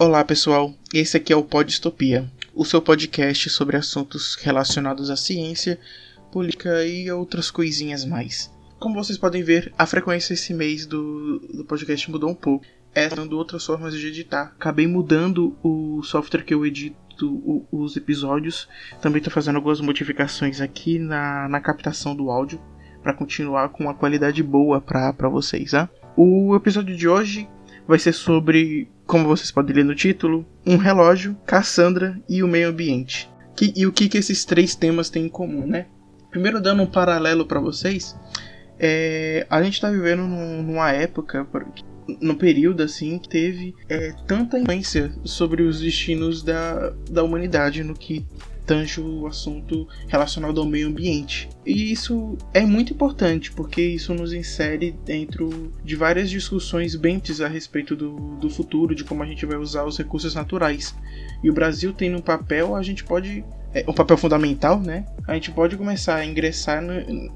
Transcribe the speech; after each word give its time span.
Olá 0.00 0.24
pessoal, 0.24 0.72
esse 0.94 1.16
aqui 1.16 1.32
é 1.32 1.36
o 1.36 1.42
Podistopia, 1.42 2.30
o 2.54 2.64
seu 2.64 2.80
podcast 2.80 3.50
sobre 3.50 3.76
assuntos 3.76 4.36
relacionados 4.36 5.10
à 5.10 5.16
ciência, 5.16 5.76
política 6.30 6.86
e 6.86 7.10
outras 7.10 7.50
coisinhas 7.50 8.04
mais. 8.04 8.48
Como 8.78 8.94
vocês 8.94 9.18
podem 9.18 9.42
ver, 9.42 9.72
a 9.76 9.86
frequência 9.86 10.34
esse 10.34 10.54
mês 10.54 10.86
do, 10.86 11.40
do 11.52 11.64
podcast 11.64 12.08
mudou 12.12 12.30
um 12.30 12.34
pouco. 12.34 12.64
É 12.94 13.08
dando 13.08 13.36
outras 13.36 13.66
formas 13.66 13.92
de 13.92 14.06
editar. 14.06 14.52
Acabei 14.56 14.86
mudando 14.86 15.56
o 15.64 16.00
software 16.04 16.44
que 16.44 16.54
eu 16.54 16.64
edito 16.64 17.26
o, 17.26 17.66
os 17.72 17.96
episódios. 17.96 18.68
Também 19.02 19.18
estou 19.18 19.32
fazendo 19.32 19.56
algumas 19.56 19.80
modificações 19.80 20.60
aqui 20.60 21.00
na, 21.00 21.48
na 21.48 21.60
captação 21.60 22.14
do 22.14 22.30
áudio 22.30 22.60
para 23.02 23.14
continuar 23.14 23.70
com 23.70 23.82
uma 23.82 23.94
qualidade 23.94 24.44
boa 24.44 24.80
para 24.80 25.28
vocês. 25.28 25.72
Tá? 25.72 25.90
O 26.16 26.54
episódio 26.54 26.96
de 26.96 27.08
hoje 27.08 27.48
vai 27.88 27.98
ser 27.98 28.12
sobre, 28.12 28.88
como 29.08 29.26
vocês 29.26 29.50
podem 29.50 29.74
ler 29.74 29.84
no 29.86 29.94
título, 29.94 30.46
um 30.66 30.76
relógio, 30.76 31.34
Cassandra 31.46 32.20
e 32.28 32.42
o 32.42 32.46
meio 32.46 32.68
ambiente. 32.68 33.28
Que, 33.56 33.72
e 33.74 33.86
o 33.86 33.92
que, 33.92 34.06
que 34.06 34.18
esses 34.18 34.44
três 34.44 34.76
temas 34.76 35.08
têm 35.08 35.24
em 35.24 35.28
comum, 35.30 35.66
né? 35.66 35.86
Primeiro, 36.30 36.60
dando 36.60 36.82
um 36.82 36.86
paralelo 36.86 37.46
para 37.46 37.58
vocês, 37.58 38.14
é, 38.78 39.46
a 39.48 39.62
gente 39.62 39.74
está 39.74 39.90
vivendo 39.90 40.24
num, 40.24 40.62
numa 40.62 40.92
época, 40.92 41.48
no 42.20 42.36
período 42.36 42.82
assim, 42.82 43.18
que 43.18 43.30
teve 43.30 43.74
é, 43.88 44.12
tanta 44.26 44.58
influência 44.58 45.10
sobre 45.24 45.62
os 45.62 45.80
destinos 45.80 46.42
da, 46.42 46.92
da 47.10 47.24
humanidade 47.24 47.82
no 47.82 47.94
que 47.94 48.26
tange 48.68 49.00
o 49.00 49.26
assunto 49.26 49.88
relacionado 50.06 50.60
ao 50.60 50.66
meio 50.66 50.88
ambiente. 50.88 51.48
E 51.64 51.90
isso 51.90 52.36
é 52.52 52.60
muito 52.60 52.92
importante, 52.92 53.50
porque 53.50 53.80
isso 53.80 54.12
nos 54.12 54.34
insere 54.34 54.94
dentro 55.06 55.72
de 55.82 55.96
várias 55.96 56.28
discussões 56.28 56.94
bem 56.94 57.20
a 57.42 57.48
respeito 57.48 57.96
do, 57.96 58.36
do 58.36 58.50
futuro, 58.50 58.94
de 58.94 59.04
como 59.04 59.22
a 59.22 59.26
gente 59.26 59.46
vai 59.46 59.56
usar 59.56 59.84
os 59.84 59.96
recursos 59.96 60.34
naturais. 60.34 60.94
E 61.42 61.48
o 61.48 61.52
Brasil 61.52 61.94
tem 61.94 62.14
um 62.14 62.20
papel, 62.20 62.76
a 62.76 62.82
gente 62.82 63.04
pode 63.04 63.42
é, 63.72 63.84
um 63.88 63.92
papel 63.92 64.16
fundamental, 64.16 64.80
né? 64.80 65.06
A 65.26 65.34
gente 65.34 65.50
pode 65.50 65.76
começar 65.76 66.16
a 66.16 66.24
ingressar 66.24 66.82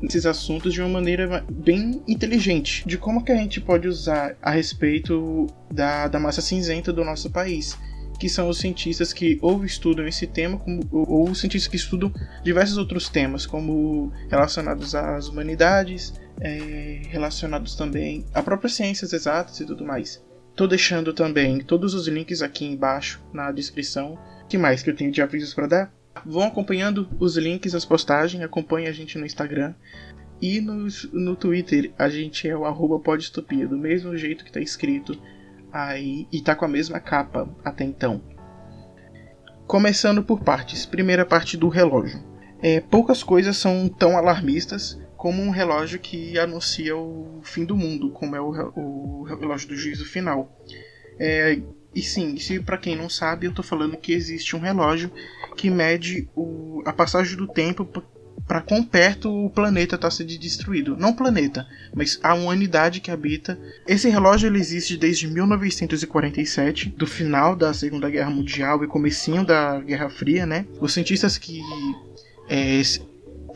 nesses 0.01 0.27
assuntos 0.27 0.73
de 0.73 0.81
uma 0.81 0.89
maneira 0.89 1.45
bem 1.51 2.03
inteligente, 2.07 2.87
de 2.87 2.99
como 2.99 3.25
que 3.25 3.33
a 3.33 3.37
gente 3.37 3.61
pode 3.61 3.89
usar 3.89 4.37
a 4.43 4.51
respeito 4.51 5.47
da, 5.71 6.09
da 6.09 6.21
massa 6.21 6.43
cinzenta 6.43 6.93
do 6.93 7.05
nosso 7.05 7.31
país 7.31 7.79
que 8.23 8.29
são 8.29 8.49
os 8.49 8.59
cientistas 8.59 9.13
que 9.13 9.37
ou 9.43 9.65
estudam 9.65 10.07
esse 10.07 10.29
tema, 10.29 10.57
como, 10.57 10.81
ou, 10.93 11.11
ou 11.11 11.35
cientistas 11.35 11.67
que 11.67 11.75
estudam 11.75 12.15
diversos 12.45 12.79
outros 12.79 13.09
temas, 13.09 13.45
como 13.45 14.13
relacionados 14.31 14.95
às 14.95 15.27
humanidades, 15.27 16.15
é, 16.41 17.03
relacionados 17.09 17.75
também 17.75 18.25
a 18.33 18.41
próprias 18.41 18.75
ciências 18.75 19.13
exatas 19.13 19.59
e 19.59 19.67
tudo 19.67 19.85
mais. 19.85 20.25
Tô 20.55 20.69
deixando 20.69 21.13
também 21.13 21.59
todos 21.63 21.95
os 21.95 22.07
links 22.07 22.43
aqui 22.43 22.65
embaixo 22.65 23.21
na 23.33 23.51
descrição. 23.51 24.17
O 24.45 24.47
que 24.47 24.57
mais 24.57 24.85
que 24.85 24.91
eu 24.91 24.95
tenho 24.95 25.11
de 25.11 25.21
avisos 25.21 25.53
para 25.53 25.67
dar? 25.67 25.95
Vão 26.25 26.45
acompanhando 26.45 27.09
os 27.19 27.37
links, 27.37 27.75
as 27.75 27.85
postagens, 27.85 28.41
acompanhe 28.41 28.87
a 28.87 28.93
gente 28.93 29.19
no 29.19 29.27
Instagram. 29.27 29.75
E 30.41 30.61
no, 30.61 30.87
no 31.13 31.35
Twitter 31.35 31.93
a 31.99 32.09
gente 32.09 32.49
é 32.49 32.57
o 32.57 32.67
arroba 32.67 33.01
podistopia, 33.01 33.67
do 33.67 33.77
mesmo 33.77 34.17
jeito 34.17 34.45
que 34.45 34.51
está 34.51 34.61
escrito 34.61 35.19
aí 35.73 36.29
e 36.31 36.41
tá 36.41 36.55
com 36.55 36.65
a 36.65 36.69
mesma 36.69 37.01
capa 37.01 37.49
até 37.65 37.85
então. 37.85 38.23
Começando 39.67 40.23
por 40.23 40.41
partes. 40.41 40.85
Primeira 40.85 41.25
parte 41.25 41.57
do 41.57 41.69
relógio. 41.69 42.23
É, 42.61 42.81
poucas 42.81 43.23
coisas 43.23 43.57
são 43.57 43.89
tão 43.89 44.17
alarmistas 44.17 45.01
como 45.17 45.43
um 45.43 45.51
relógio 45.51 45.99
que 45.99 46.39
anuncia 46.39 46.97
o 46.97 47.41
fim 47.43 47.65
do 47.65 47.77
mundo, 47.77 48.11
como 48.11 48.37
é 48.37 48.41
o, 48.41 48.73
o 48.77 49.23
relógio 49.23 49.69
do 49.69 49.77
juízo 49.77 50.05
final. 50.05 50.61
É, 51.19 51.61
e 51.95 52.03
sim, 52.03 52.37
se 52.39 52.59
para 52.61 52.79
quem 52.79 52.97
não 52.97 53.09
sabe, 53.09 53.47
eu 53.47 53.51
estou 53.51 53.65
falando 53.65 53.97
que 53.97 54.13
existe 54.13 54.57
um 54.57 54.61
relógio 54.61 55.13
que 55.57 55.71
mede 55.71 56.29
o, 56.35 56.83
a 56.85 56.93
passagem 56.93 57.37
do 57.37 57.47
tempo 57.47 57.85
para 58.47 58.61
quão 58.61 58.83
perto 58.83 59.31
o 59.31 59.51
planeta 59.51 59.97
está 59.97 60.11
sendo 60.11 60.37
destruído. 60.39 60.97
Não 60.97 61.11
o 61.11 61.17
planeta, 61.17 61.67
mas 61.95 62.19
a 62.23 62.35
humanidade 62.35 63.01
que 63.01 63.11
habita. 63.11 63.59
Esse 63.87 64.09
relógio 64.09 64.49
ele 64.49 64.59
existe 64.59 64.97
desde 64.97 65.27
1947, 65.29 66.91
do 66.91 67.07
final 67.07 67.55
da 67.57 67.73
Segunda 67.73 68.11
Guerra 68.11 68.31
Mundial 68.31 68.83
e 68.83 68.87
comecinho 68.87 69.45
da 69.45 69.81
Guerra 69.81 70.11
Fria, 70.11 70.47
né? 70.47 70.67
Os 70.81 70.93
cientistas 70.93 71.39
que 71.39 71.61
é, 72.49 72.81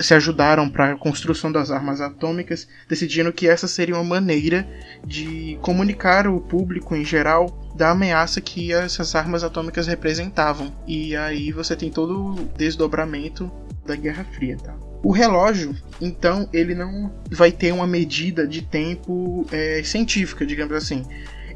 se 0.00 0.14
ajudaram 0.14 0.68
para 0.68 0.92
a 0.92 0.96
construção 0.96 1.50
das 1.50 1.70
armas 1.70 2.00
atômicas, 2.00 2.68
decidindo 2.88 3.32
que 3.32 3.48
essa 3.48 3.66
seria 3.66 3.94
uma 3.94 4.04
maneira 4.04 4.68
de 5.04 5.58
comunicar 5.62 6.26
o 6.26 6.40
público 6.40 6.94
em 6.94 7.04
geral 7.04 7.46
da 7.74 7.90
ameaça 7.90 8.40
que 8.40 8.72
essas 8.72 9.14
armas 9.14 9.44
atômicas 9.44 9.86
representavam. 9.86 10.72
E 10.86 11.16
aí 11.16 11.52
você 11.52 11.76
tem 11.76 11.90
todo 11.90 12.32
o 12.32 12.44
desdobramento 12.56 13.50
da 13.86 13.94
Guerra 13.94 14.24
Fria, 14.24 14.56
tá? 14.56 14.74
O 15.02 15.12
relógio, 15.12 15.76
então, 16.00 16.48
ele 16.52 16.74
não 16.74 17.12
vai 17.30 17.52
ter 17.52 17.72
uma 17.72 17.86
medida 17.86 18.46
de 18.46 18.62
tempo 18.62 19.46
é, 19.52 19.82
científica, 19.84 20.44
digamos 20.44 20.74
assim. 20.74 21.04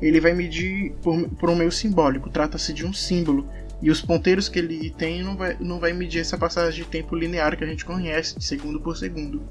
Ele 0.01 0.21
vai 0.21 0.33
medir 0.33 0.93
por, 1.03 1.28
por 1.31 1.51
um 1.51 1.57
meio 1.57 1.72
simbólico, 1.72 2.31
trata-se 2.31 2.72
de 2.72 2.87
um 2.87 2.93
símbolo. 2.93 3.49
E 3.82 3.91
os 3.91 4.00
ponteiros 4.00 4.48
que 4.48 4.58
ele 4.58 4.91
tem 4.91 5.22
não 5.22 5.36
vai, 5.36 5.56
não 5.58 5.80
vai 5.80 5.92
medir 5.92 6.20
essa 6.20 6.36
passagem 6.36 6.82
de 6.82 6.88
tempo 6.88 7.16
linear 7.16 7.56
que 7.56 7.64
a 7.64 7.66
gente 7.66 7.84
conhece, 7.84 8.38
de 8.38 8.44
segundo 8.44 8.80
por 8.80 8.96
segundo. 8.96 9.42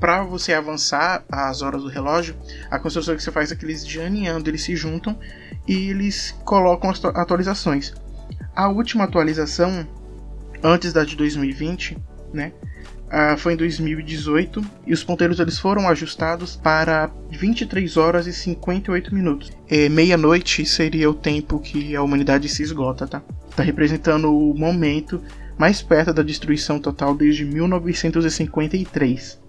Para 0.00 0.22
você 0.24 0.52
avançar 0.52 1.24
as 1.30 1.62
horas 1.62 1.82
do 1.82 1.88
relógio, 1.88 2.34
a 2.70 2.78
construção 2.78 3.14
que 3.14 3.22
você 3.22 3.30
faz 3.30 3.52
é 3.52 3.56
que 3.56 3.64
eles 3.64 3.84
ano 3.96 4.42
eles 4.46 4.62
se 4.62 4.74
juntam 4.74 5.18
e 5.68 5.90
eles 5.90 6.34
colocam 6.44 6.90
as 6.90 7.04
atualizações. 7.04 7.92
A 8.54 8.68
última 8.68 9.04
atualização, 9.04 9.86
antes 10.62 10.92
da 10.92 11.04
de 11.04 11.16
2020, 11.16 11.96
né? 12.32 12.52
Foi 13.38 13.52
em 13.52 13.56
2018 13.56 14.64
e 14.86 14.92
os 14.92 15.04
ponteiros 15.04 15.38
eles 15.38 15.56
foram 15.56 15.88
ajustados 15.88 16.56
para 16.56 17.08
23 17.30 17.96
horas 17.96 18.26
e 18.26 18.32
58 18.32 19.14
minutos. 19.14 19.52
É, 19.68 19.88
Meia-noite 19.88 20.66
seria 20.66 21.08
o 21.08 21.14
tempo 21.14 21.60
que 21.60 21.94
a 21.94 22.02
humanidade 22.02 22.48
se 22.48 22.62
esgota, 22.62 23.06
tá? 23.06 23.22
Tá 23.56 23.62
representando 23.62 24.34
o 24.34 24.54
momento 24.54 25.22
mais 25.56 25.80
perto 25.80 26.12
da 26.12 26.22
destruição 26.22 26.78
total 26.80 27.14
desde 27.14 27.44
1953. 27.44 29.40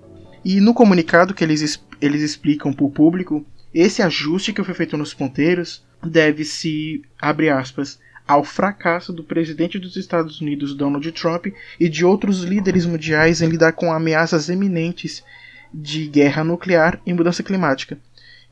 E 0.43 0.61
no 0.61 0.73
comunicado 0.73 1.33
que 1.33 1.43
eles, 1.43 1.83
eles 1.99 2.21
explicam 2.21 2.71
para 2.71 2.85
o 2.85 2.91
público, 2.91 3.45
esse 3.73 4.01
ajuste 4.01 4.53
que 4.53 4.63
foi 4.63 4.73
feito 4.73 4.95
nos 4.95 5.13
ponteiros 5.13 5.83
deve-se, 6.03 7.01
abre 7.19 7.49
aspas, 7.49 7.99
ao 8.27 8.43
fracasso 8.43 9.11
do 9.13 9.23
presidente 9.23 9.77
dos 9.77 9.95
Estados 9.95 10.41
Unidos 10.41 10.75
Donald 10.75 11.11
Trump 11.11 11.47
e 11.79 11.89
de 11.89 12.05
outros 12.05 12.43
líderes 12.43 12.85
mundiais 12.85 13.41
em 13.41 13.49
lidar 13.49 13.73
com 13.73 13.91
ameaças 13.91 14.49
eminentes 14.49 15.23
de 15.73 16.07
guerra 16.07 16.43
nuclear 16.43 17.01
e 17.05 17.13
mudança 17.13 17.43
climática. 17.43 17.97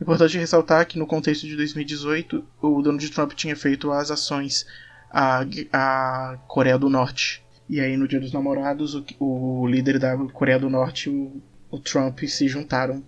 Importante 0.01 0.37
ressaltar 0.37 0.85
que 0.85 0.99
no 0.99 1.07
contexto 1.07 1.47
de 1.47 1.55
2018 1.55 2.43
o 2.61 2.81
Donald 2.81 3.09
Trump 3.11 3.33
tinha 3.33 3.55
feito 3.55 3.91
as 3.91 4.11
ações 4.11 4.65
à, 5.13 5.45
à 5.71 6.37
Coreia 6.47 6.77
do 6.77 6.89
Norte. 6.89 7.43
E 7.69 7.79
aí 7.79 7.95
no 7.95 8.07
Dia 8.07 8.19
dos 8.19 8.33
Namorados 8.33 8.95
o, 8.95 9.05
o 9.19 9.67
líder 9.67 9.99
da 9.99 10.17
Coreia 10.17 10.59
do 10.59 10.69
Norte, 10.69 11.09
o, 11.09 11.41
o 11.71 11.79
Trump, 11.79 12.19
se 12.23 12.47
juntaram 12.47 13.03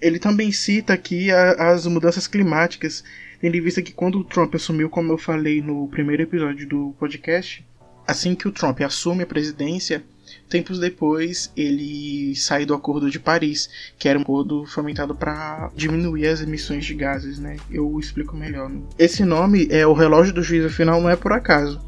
ele 0.00 0.18
também 0.18 0.52
cita 0.52 0.92
aqui 0.92 1.30
a, 1.30 1.72
as 1.72 1.86
mudanças 1.86 2.26
climáticas 2.26 3.02
tendo 3.40 3.56
em 3.56 3.60
vista 3.60 3.82
que 3.82 3.92
quando 3.92 4.18
o 4.18 4.24
Trump 4.24 4.54
assumiu, 4.54 4.88
como 4.88 5.12
eu 5.12 5.18
falei 5.18 5.60
no 5.60 5.88
primeiro 5.88 6.22
episódio 6.22 6.66
do 6.66 6.94
podcast, 6.98 7.66
assim 8.06 8.34
que 8.34 8.48
o 8.48 8.52
Trump 8.52 8.80
assume 8.80 9.24
a 9.24 9.26
presidência, 9.26 10.02
tempos 10.48 10.78
depois 10.78 11.50
ele 11.56 12.34
sai 12.36 12.64
do 12.64 12.74
Acordo 12.74 13.10
de 13.10 13.18
Paris, 13.18 13.68
que 13.98 14.08
era 14.08 14.18
um 14.18 14.22
acordo 14.22 14.64
fomentado 14.66 15.14
para 15.14 15.70
diminuir 15.74 16.26
as 16.26 16.40
emissões 16.40 16.84
de 16.84 16.94
gases, 16.94 17.38
né? 17.38 17.56
Eu 17.70 17.98
explico 17.98 18.36
melhor. 18.36 18.70
Esse 18.98 19.24
nome 19.24 19.68
é 19.70 19.86
o 19.86 19.92
relógio 19.92 20.32
do 20.32 20.42
juízo 20.42 20.70
final 20.70 21.00
não 21.00 21.10
é 21.10 21.16
por 21.16 21.32
acaso. 21.32 21.80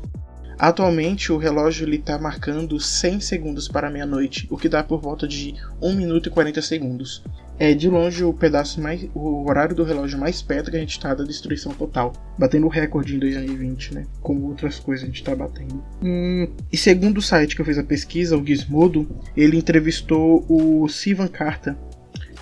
Atualmente 0.59 1.33
o 1.33 1.37
relógio 1.37 1.89
está 1.95 2.19
marcando 2.19 2.81
100 2.81 3.21
segundos 3.21 3.69
para 3.69 3.91
meia-noite, 3.91 4.47
o 4.51 4.57
que 4.57 4.69
dá 4.69 4.83
por 4.83 5.01
volta 5.01 5.29
de 5.29 5.55
1 5.81 5.95
minuto 5.95 6.29
e 6.29 6.33
40 6.33 6.61
segundos 6.63 7.23
é 7.59 7.75
de 7.75 7.89
longe 7.89 8.23
o 8.25 8.33
pedaço 8.33 8.81
mais. 8.81 9.09
o 9.15 9.49
horário 9.49 9.75
do 9.75 9.83
relógio 9.83 10.19
mais 10.19 10.41
perto 10.41 10.71
que 10.71 10.77
a 10.77 10.81
gente 10.81 10.93
está 10.93 11.13
da 11.13 11.25
destruição 11.25 11.73
total. 11.73 12.13
Batendo 12.39 12.67
o 12.67 12.71
recorde 12.71 13.17
em 13.17 13.19
2020, 13.19 13.95
né? 13.95 14.07
Como 14.21 14.47
outras 14.47 14.79
coisas 14.79 15.05
a 15.05 15.07
gente 15.07 15.21
está 15.21 15.35
batendo. 15.35 15.83
Hum, 16.03 16.49
e 16.73 16.77
segundo 16.77 17.19
o 17.19 17.23
site 17.23 17.57
que 17.57 17.61
eu 17.61 17.67
fiz 17.67 17.79
a 17.79 17.83
pesquisa, 17.83 18.37
o 18.37 18.47
Gizmodo, 18.47 19.09
ele 19.37 19.57
entrevistou 19.57 20.47
o 20.49 20.89
Sivan 20.89 21.27
Carta, 21.27 21.77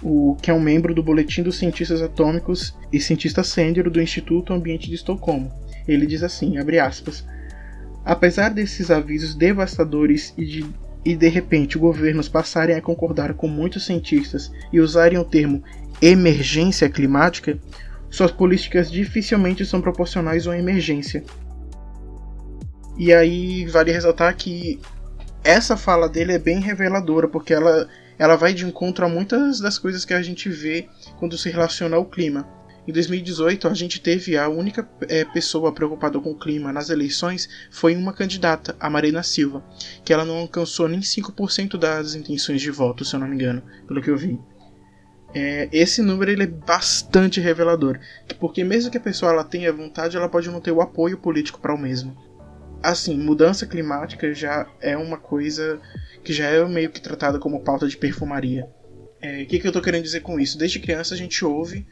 o, 0.03 0.37
que 0.43 0.51
é 0.51 0.55
um 0.55 0.61
membro 0.61 0.95
do 0.95 1.03
Boletim 1.03 1.43
dos 1.43 1.57
Cientistas 1.57 2.03
Atômicos 2.03 2.77
e 2.93 3.01
cientista 3.01 3.43
sênior 3.43 3.89
do 3.89 4.03
Instituto 4.03 4.53
Ambiente 4.53 4.89
de 4.89 4.97
Estocolmo. 4.97 5.51
Ele 5.89 6.07
diz 6.07 6.23
assim, 6.23 6.59
abre 6.59 6.79
aspas, 6.79 7.25
Apesar 8.07 8.51
desses 8.51 8.91
avisos 8.91 9.35
devastadores 9.35 10.33
e 10.39 10.45
de 10.47 10.67
e 11.07 11.15
de 11.15 11.29
repente 11.29 11.79
governos 11.79 12.29
passarem 12.29 12.75
a 12.75 12.83
concordar 12.83 13.33
com 13.35 13.47
muitos 13.47 13.87
cientistas 13.87 14.51
e 14.73 14.81
usarem 14.81 15.17
o 15.17 15.25
termo 15.25 15.63
emergência 16.03 16.89
climática, 16.89 17.57
suas 18.11 18.33
políticas 18.33 18.91
dificilmente 18.91 19.65
são 19.65 19.81
proporcionais 19.81 20.47
a 20.47 20.51
uma 20.51 20.59
emergência. 20.59 21.23
E 22.99 23.13
aí 23.13 23.67
vale 23.67 23.93
ressaltar 23.93 24.35
que 24.37 24.81
essa 25.45 25.77
fala 25.77 26.09
dele 26.09 26.33
é 26.33 26.41
bem 26.41 26.59
reveladora, 26.59 27.29
porque 27.29 27.55
ela, 27.55 27.89
ela 28.19 28.35
vai 28.35 28.53
de 28.53 28.67
encontro 28.67 29.07
a 29.07 29.09
muitas 29.09 29.61
das 29.61 29.79
coisas 29.79 30.05
que 30.05 30.13
a 30.13 30.23
gente 30.23 30.49
vê 30.49 30.89
quando 31.21 31.39
se 31.39 31.49
relaciona 31.51 31.97
ao 31.97 32.05
clima. 32.05 32.49
Em 32.87 32.93
2018, 32.93 33.67
a 33.67 33.75
gente 33.75 34.01
teve 34.01 34.37
a 34.37 34.49
única 34.49 34.89
é, 35.09 35.25
pessoa 35.25 35.73
preocupada 35.73 36.21
com 36.21 36.31
o 36.31 36.39
clima 36.39 36.73
nas 36.73 36.89
eleições 36.89 37.49
foi 37.69 37.97
uma 37.97 38.13
candidata, 38.13 38.77
a 38.79 38.89
Marina 38.89 39.25
Silva, 39.25 39.65
que 40.05 40.13
ela 40.13 40.25
não 40.25 40.37
alcançou 40.37 40.87
nem 40.87 41.01
5% 41.01 41.77
das 41.77 42.15
intenções 42.15 42.61
de 42.61 42.71
voto, 42.71 43.05
se 43.05 43.17
eu 43.17 43.21
não 43.21 43.27
me 43.27 43.35
engano, 43.35 43.61
pelo 43.89 44.01
que 44.01 44.09
eu 44.09 44.17
vi. 44.17 44.39
É, 45.35 45.69
esse 45.73 46.01
número 46.01 46.31
ele 46.31 46.45
é 46.45 46.47
bastante 46.47 47.41
revelador, 47.41 47.99
porque 48.39 48.63
mesmo 48.63 48.91
que 48.91 48.99
a 48.99 49.01
pessoa 49.01 49.33
ela 49.33 49.45
tenha 49.45 49.73
vontade, 49.73 50.17
ela 50.17 50.29
pode 50.29 50.49
não 50.49 50.61
ter 50.61 50.71
o 50.71 50.81
apoio 50.81 51.19
político 51.19 51.61
para 51.61 51.75
o 51.75 51.79
mesmo. 51.79 52.17
Assim, 52.81 53.19
mudança 53.19 53.67
climática 53.67 54.33
já 54.33 54.65
é 54.81 54.97
uma 54.97 55.19
coisa 55.19 55.81
que 56.23 56.33
já 56.33 56.47
é 56.47 56.65
meio 56.65 56.91
que 56.91 57.01
tratada 57.01 57.41
como 57.41 57.65
pauta 57.65 57.89
de 57.89 57.97
perfumaria. 57.97 58.65
O 58.65 59.27
é, 59.27 59.45
que, 59.45 59.59
que 59.59 59.67
eu 59.67 59.71
estou 59.71 59.83
querendo 59.83 60.05
dizer 60.05 60.21
com 60.21 60.39
isso? 60.39 60.57
Desde 60.57 60.79
criança 60.79 61.15
a 61.15 61.19
gente 61.19 61.45
ouve 61.45 61.85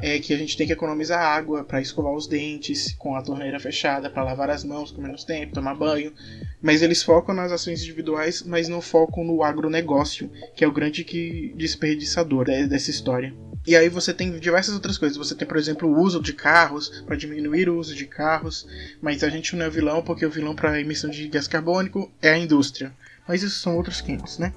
é 0.00 0.18
que 0.18 0.32
a 0.32 0.36
gente 0.36 0.56
tem 0.56 0.66
que 0.66 0.72
economizar 0.72 1.20
água 1.20 1.64
para 1.64 1.80
escovar 1.80 2.12
os 2.12 2.26
dentes 2.26 2.94
com 2.98 3.16
a 3.16 3.22
torneira 3.22 3.58
fechada, 3.60 4.10
para 4.10 4.24
lavar 4.24 4.50
as 4.50 4.64
mãos 4.64 4.90
com 4.90 5.00
menos 5.00 5.24
tempo, 5.24 5.54
tomar 5.54 5.74
banho. 5.74 6.12
Mas 6.60 6.82
eles 6.82 7.02
focam 7.02 7.34
nas 7.34 7.52
ações 7.52 7.82
individuais, 7.82 8.42
mas 8.42 8.68
não 8.68 8.80
focam 8.80 9.24
no 9.24 9.42
agronegócio, 9.42 10.30
que 10.54 10.64
é 10.64 10.68
o 10.68 10.72
grande 10.72 11.04
que 11.04 11.52
desperdiçador 11.56 12.46
dessa 12.46 12.90
história. 12.90 13.34
E 13.66 13.74
aí 13.74 13.88
você 13.88 14.12
tem 14.12 14.38
diversas 14.38 14.74
outras 14.74 14.98
coisas. 14.98 15.16
Você 15.16 15.34
tem, 15.34 15.48
por 15.48 15.56
exemplo, 15.56 15.88
o 15.88 15.98
uso 15.98 16.20
de 16.20 16.34
carros 16.34 17.02
para 17.06 17.16
diminuir 17.16 17.68
o 17.68 17.78
uso 17.78 17.94
de 17.94 18.04
carros, 18.04 18.66
mas 19.00 19.24
a 19.24 19.30
gente 19.30 19.56
não 19.56 19.64
é 19.64 19.70
vilão 19.70 20.02
porque 20.02 20.26
o 20.26 20.30
vilão 20.30 20.54
para 20.54 20.80
emissão 20.80 21.08
de 21.08 21.26
gás 21.28 21.48
carbônico 21.48 22.12
é 22.20 22.30
a 22.30 22.38
indústria. 22.38 22.92
Mas 23.26 23.42
isso 23.42 23.60
são 23.60 23.76
outros 23.76 24.02
500, 24.02 24.38
né? 24.38 24.52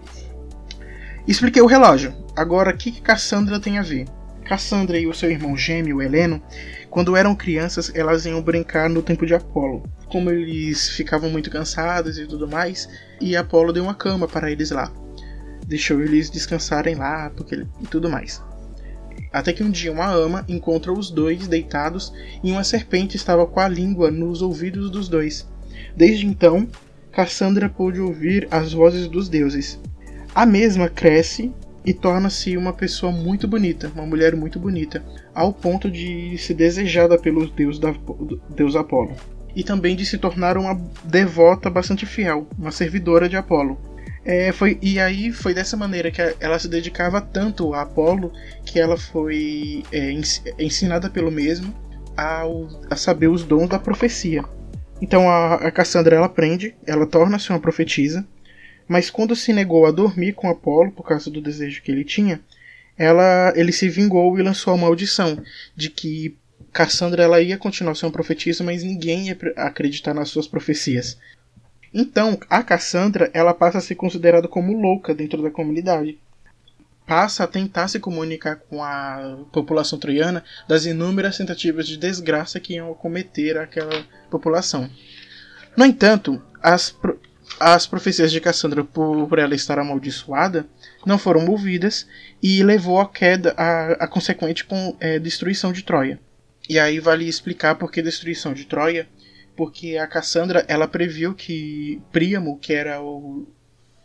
Expliquei 1.26 1.62
o 1.62 1.68
relógio. 1.68 2.14
Agora, 2.36 2.74
o 2.74 2.78
que, 2.78 2.92
que 2.92 3.02
Cassandra 3.02 3.60
tem 3.60 3.78
a 3.78 3.82
ver? 3.82 4.08
Cassandra 4.48 4.98
e 4.98 5.06
o 5.06 5.14
seu 5.14 5.30
irmão 5.30 5.58
gêmeo, 5.58 6.02
Heleno, 6.02 6.42
quando 6.90 7.16
eram 7.18 7.36
crianças, 7.36 7.92
elas 7.94 8.26
iam 8.26 8.42
brincar 8.42 8.90
no 8.90 9.02
templo 9.02 9.28
de 9.28 9.34
Apolo. 9.34 9.84
Como 10.08 10.32
eles 10.32 10.90
ficavam 10.90 11.30
muito 11.30 11.50
cansados 11.50 12.18
e 12.18 12.26
tudo 12.26 12.48
mais, 12.48 12.88
e 13.20 13.36
Apolo 13.36 13.74
deu 13.74 13.84
uma 13.84 13.94
cama 13.94 14.28
para 14.28 14.50
eles 14.50 14.72
lá. 14.72 14.92
Deixou 15.68 16.02
eles 16.02 16.30
descansarem 16.30 16.96
lá 16.96 17.30
porque, 17.36 17.66
e 17.82 17.88
tudo 17.88 18.10
mais. 18.10 18.42
Até 19.34 19.52
que 19.52 19.64
um 19.64 19.70
dia 19.70 19.92
uma 19.92 20.10
ama 20.10 20.46
encontra 20.48 20.94
os 20.94 21.12
dois 21.12 21.48
deitados 21.48 22.14
e 22.42 22.50
uma 22.50 22.64
serpente 22.64 23.18
estava 23.18 23.46
com 23.46 23.60
a 23.60 23.68
língua 23.68 24.10
nos 24.10 24.42
ouvidos 24.42 24.90
dos 24.90 25.10
dois. 25.10 25.46
Desde 25.96 26.26
então, 26.26 26.68
Cassandra 27.12 27.68
pôde 27.68 28.00
ouvir 28.00 28.48
as 28.50 28.72
vozes 28.72 29.08
dos 29.08 29.28
deuses. 29.28 29.78
A 30.34 30.46
mesma 30.46 30.88
cresce 30.88 31.52
e 31.88 31.94
torna-se 31.94 32.58
uma 32.58 32.74
pessoa 32.74 33.14
muito 33.14 33.48
bonita, 33.48 33.90
uma 33.96 34.06
mulher 34.06 34.36
muito 34.36 34.60
bonita, 34.60 35.02
ao 35.34 35.54
ponto 35.54 35.90
de 35.90 36.38
ser 36.38 36.54
desejada 36.54 37.18
pelo 37.18 37.50
deus, 37.50 37.80
da, 37.80 37.96
deus 38.50 38.76
Apolo. 38.76 39.16
E 39.56 39.64
também 39.64 39.96
de 39.96 40.06
se 40.06 40.18
tornar 40.18 40.58
uma 40.58 40.76
devota 41.06 41.70
bastante 41.70 42.06
fiel, 42.06 42.46
uma 42.60 42.72
servidora 42.72 43.30
de 43.30 43.38
Apolo. 43.38 43.80
É, 44.26 44.52
foi, 44.52 44.78
e 44.82 45.00
aí 45.00 45.32
foi 45.32 45.54
dessa 45.54 45.78
maneira 45.78 46.12
que 46.12 46.22
ela 46.42 46.60
se 46.60 46.68
dedicava 46.68 47.22
tanto 47.22 47.74
a 47.74 47.84
Apolo 47.84 48.34
que 48.66 48.78
ela 48.78 48.98
foi 48.98 49.84
é, 49.90 50.12
ensinada 50.60 51.10
pelo 51.10 51.32
mesmo 51.32 51.74
ao, 52.18 52.68
a 52.90 52.98
saber 52.98 53.30
os 53.30 53.46
dons 53.46 53.70
da 53.70 53.80
profecia. 53.80 54.44
Então 55.02 55.30
a, 55.30 55.54
a 55.54 55.72
Cassandra 55.72 56.18
ela 56.18 56.26
aprende, 56.26 56.76
ela 56.86 57.06
torna-se 57.06 57.50
uma 57.50 57.62
profetisa, 57.62 58.28
mas 58.88 59.10
quando 59.10 59.36
se 59.36 59.52
negou 59.52 59.86
a 59.86 59.92
dormir 59.92 60.34
com 60.34 60.50
Apolo 60.50 60.92
por 60.92 61.04
causa 61.04 61.30
do 61.30 61.42
desejo 61.42 61.82
que 61.82 61.92
ele 61.92 62.04
tinha, 62.04 62.42
ela, 62.98 63.54
ele 63.56 63.72
se 63.72 63.90
vingou 63.90 64.40
e 64.40 64.44
lançou 64.44 64.74
a 64.74 64.78
maldição 64.78 65.44
de 65.76 65.90
que 65.90 66.36
Cassandra 66.72 67.24
ela 67.24 67.42
ia 67.42 67.58
continuar 67.58 67.96
sendo 67.96 68.12
profetisa, 68.12 68.64
mas 68.64 68.84
ninguém 68.84 69.28
ia 69.28 69.38
acreditar 69.56 70.14
nas 70.14 70.30
suas 70.30 70.48
profecias. 70.48 71.18
Então, 71.94 72.38
a 72.50 72.62
Cassandra 72.62 73.30
ela 73.34 73.54
passa 73.54 73.78
a 73.78 73.82
ser 73.82 73.96
considerada 73.96 74.48
como 74.48 74.80
louca 74.80 75.14
dentro 75.14 75.42
da 75.42 75.50
comunidade. 75.50 76.20
Passa 77.06 77.44
a 77.46 77.48
tentar 77.48 77.88
se 77.88 78.00
comunicar 78.00 78.58
com 78.58 78.84
a 78.84 79.40
população 79.52 79.98
troiana 79.98 80.44
das 80.68 80.86
inúmeras 80.86 81.38
tentativas 81.38 81.88
de 81.88 81.98
desgraça 81.98 82.60
que 82.60 82.74
iam 82.74 82.94
cometer 82.94 83.58
aquela 83.58 84.06
população. 84.30 84.90
No 85.76 85.86
entanto, 85.86 86.42
as, 86.62 86.96
as 87.60 87.88
profecias 87.88 88.32
de 88.32 88.40
Cassandra, 88.40 88.84
por, 88.84 89.28
por 89.28 89.40
ela 89.40 89.56
estar 89.56 89.80
amaldiçoada, 89.80 90.68
não 91.06 91.18
foram 91.18 91.42
movidas 91.42 92.08
e 92.42 92.62
levou 92.64 93.00
à 93.00 93.08
queda, 93.08 93.54
a, 93.58 93.92
a 94.04 94.08
consequente 94.08 94.66
com, 94.66 94.96
é, 95.00 95.18
destruição 95.18 95.72
de 95.72 95.84
Troia. 95.84 96.20
E 96.70 96.78
aí 96.78 97.00
vale 97.00 97.28
explicar 97.28 97.76
por 97.76 97.92
que 97.92 98.02
destruição 98.02 98.54
de 98.54 98.66
Troia, 98.66 99.08
porque 99.56 99.98
a 99.98 100.06
Cassandra 100.06 100.66
ela 100.68 100.88
previu 100.88 101.34
que 101.34 102.02
Príamo, 102.12 102.60
que 102.60 102.74
era 102.74 103.02
o, 103.02 103.48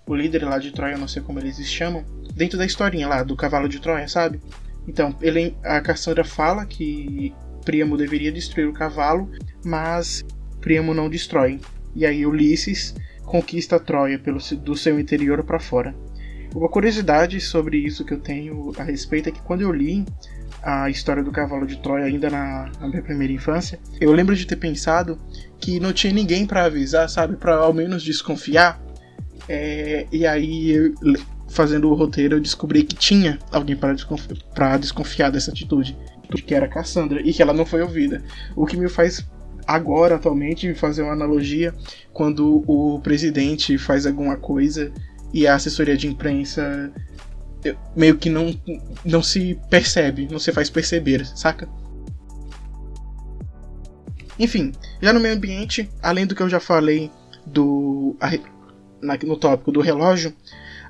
o 0.07 0.15
líder 0.15 0.45
lá 0.45 0.59
de 0.59 0.71
Troia, 0.71 0.97
não 0.97 1.09
sei 1.09 1.23
como 1.23 1.39
eles 1.39 1.59
chamam, 1.67 2.05
dentro 2.35 2.57
da 2.57 2.65
historinha 2.65 3.09
lá 3.09 3.23
do 3.23 3.37
cavalo 3.37 3.69
de 3.69 3.81
Troia, 3.81 4.09
sabe? 4.09 4.41
Então, 4.87 5.17
ele, 5.21 5.57
a 5.63 5.81
Cassandra 5.81 6.25
fala 6.25 6.65
que 6.65 7.35
Príamo 7.65 7.97
deveria 7.97 8.33
destruir 8.33 8.67
o 8.67 8.73
cavalo, 8.73 9.31
mas 9.65 10.25
Príamo 10.61 10.95
não 10.95 11.11
destrói. 11.11 11.61
E 11.95 12.07
aí 12.07 12.25
Ulisses 12.25 12.95
conquista 13.25 13.79
Troia 13.79 14.19
pelo, 14.19 14.39
do 14.59 14.77
seu 14.77 14.99
interior 14.99 15.43
para 15.45 15.59
fora. 15.59 15.95
Uma 16.55 16.69
curiosidade 16.69 17.41
sobre 17.41 17.79
isso 17.79 18.05
que 18.05 18.13
eu 18.13 18.21
tenho 18.21 18.73
a 18.79 18.83
respeito 18.83 19.29
é 19.29 19.33
que 19.33 19.41
quando 19.41 19.63
eu 19.63 19.73
li 19.73 20.05
a 20.63 20.89
história 20.91 21.23
do 21.23 21.33
cavalo 21.33 21.67
de 21.67 21.79
Troia 21.79 22.05
ainda 22.05 22.29
na, 22.31 22.71
na 22.79 22.89
minha 22.89 23.03
primeira 23.03 23.33
infância, 23.33 23.81
eu 24.01 24.13
lembro 24.13 24.37
de 24.37 24.47
ter 24.47 24.57
pensado 24.57 25.19
que 25.59 25.81
não 25.81 25.93
tinha 25.93 26.13
ninguém 26.13 26.47
para 26.47 26.65
avisar, 26.65 27.09
sabe, 27.09 27.37
para 27.37 27.57
ao 27.57 27.73
menos 27.73 28.03
desconfiar. 28.03 28.81
É, 29.49 30.07
e 30.13 30.27
aí, 30.27 30.71
eu, 30.71 30.95
fazendo 31.49 31.91
o 31.91 31.95
roteiro, 31.95 32.37
eu 32.37 32.41
descobri 32.41 32.85
que 32.85 32.95
tinha 32.95 33.39
alguém 33.51 33.77
para 33.77 33.95
desconfiar, 33.95 34.79
desconfiar 34.79 35.31
dessa 35.31 35.51
atitude, 35.51 35.97
que 36.47 36.55
era 36.55 36.69
Cassandra, 36.69 37.21
e 37.23 37.33
que 37.33 37.43
ela 37.43 37.53
não 37.53 37.67
foi 37.67 37.83
ouvida. 37.83 38.23
O 38.55 38.67
que 38.67 38.77
me 38.77 38.89
faz 38.89 39.27
agora, 39.67 40.17
atualmente, 40.17 40.75
fazer 40.75 41.03
uma 41.03 41.13
analogia 41.13 41.75
quando 42.13 42.63
o 42.67 43.01
presidente 43.01 43.79
faz 43.79 44.07
alguma 44.07 44.37
coisa 44.37 44.93
e 45.33 45.47
a 45.47 45.55
assessoria 45.55 45.97
de 45.97 46.07
imprensa 46.09 46.93
meio 47.95 48.17
que 48.19 48.29
não, 48.29 48.59
não 49.05 49.23
se 49.23 49.59
percebe, 49.71 50.29
não 50.31 50.39
se 50.39 50.53
faz 50.53 50.69
perceber, 50.69 51.25
saca? 51.27 51.69
Enfim, 54.39 54.73
já 55.01 55.13
no 55.13 55.21
meio 55.21 55.35
ambiente, 55.35 55.89
além 56.03 56.27
do 56.27 56.35
que 56.35 56.43
eu 56.43 56.49
já 56.49 56.59
falei 56.59 57.11
do 57.47 58.17
no 59.25 59.37
tópico 59.37 59.71
do 59.71 59.81
relógio, 59.81 60.35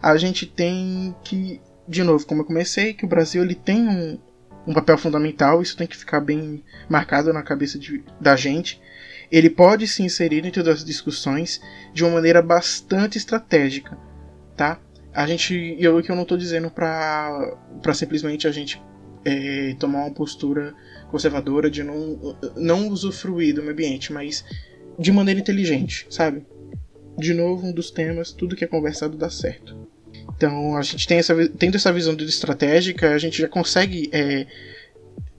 a 0.00 0.16
gente 0.16 0.46
tem 0.46 1.14
que, 1.24 1.60
de 1.88 2.02
novo, 2.02 2.26
como 2.26 2.42
eu 2.42 2.44
comecei, 2.44 2.94
que 2.94 3.04
o 3.04 3.08
Brasil 3.08 3.42
ele 3.42 3.54
tem 3.54 3.88
um, 3.88 4.18
um 4.66 4.72
papel 4.72 4.96
fundamental, 4.96 5.60
isso 5.60 5.76
tem 5.76 5.86
que 5.86 5.96
ficar 5.96 6.20
bem 6.20 6.62
marcado 6.88 7.32
na 7.32 7.42
cabeça 7.42 7.78
de, 7.78 8.04
da 8.20 8.36
gente. 8.36 8.80
Ele 9.30 9.50
pode 9.50 9.88
se 9.88 10.02
inserir 10.02 10.42
dentro 10.42 10.62
das 10.62 10.84
discussões 10.84 11.60
de 11.92 12.04
uma 12.04 12.14
maneira 12.14 12.42
bastante 12.42 13.18
estratégica, 13.18 13.98
tá? 14.56 14.78
A 15.12 15.26
gente, 15.26 15.76
eu 15.78 16.00
que 16.02 16.10
eu 16.10 16.16
não 16.16 16.22
estou 16.22 16.38
dizendo 16.38 16.70
para 16.70 17.56
para 17.82 17.94
simplesmente 17.94 18.46
a 18.46 18.50
gente 18.50 18.82
é, 19.24 19.74
tomar 19.78 20.00
uma 20.00 20.14
postura 20.14 20.74
conservadora 21.10 21.70
de 21.70 21.82
não 21.82 22.36
não 22.56 22.88
usufruir 22.88 23.54
do 23.54 23.62
meio 23.62 23.72
ambiente, 23.72 24.12
mas 24.12 24.44
de 24.98 25.10
maneira 25.10 25.40
inteligente, 25.40 26.06
sabe? 26.10 26.46
De 27.18 27.34
novo, 27.34 27.66
um 27.66 27.72
dos 27.72 27.90
temas, 27.90 28.32
tudo 28.32 28.56
que 28.56 28.64
é 28.64 28.68
conversado 28.68 29.16
dá 29.16 29.28
certo. 29.28 29.76
Então, 30.42 30.76
a 30.76 30.82
gente 30.82 31.06
tem 31.06 31.18
essa, 31.18 31.36
tendo 31.50 31.76
essa 31.76 31.92
visão 31.92 32.16
de 32.16 32.24
estratégica, 32.24 33.14
a 33.14 33.18
gente 33.18 33.40
já 33.40 33.46
consegue 33.46 34.10
é, 34.12 34.44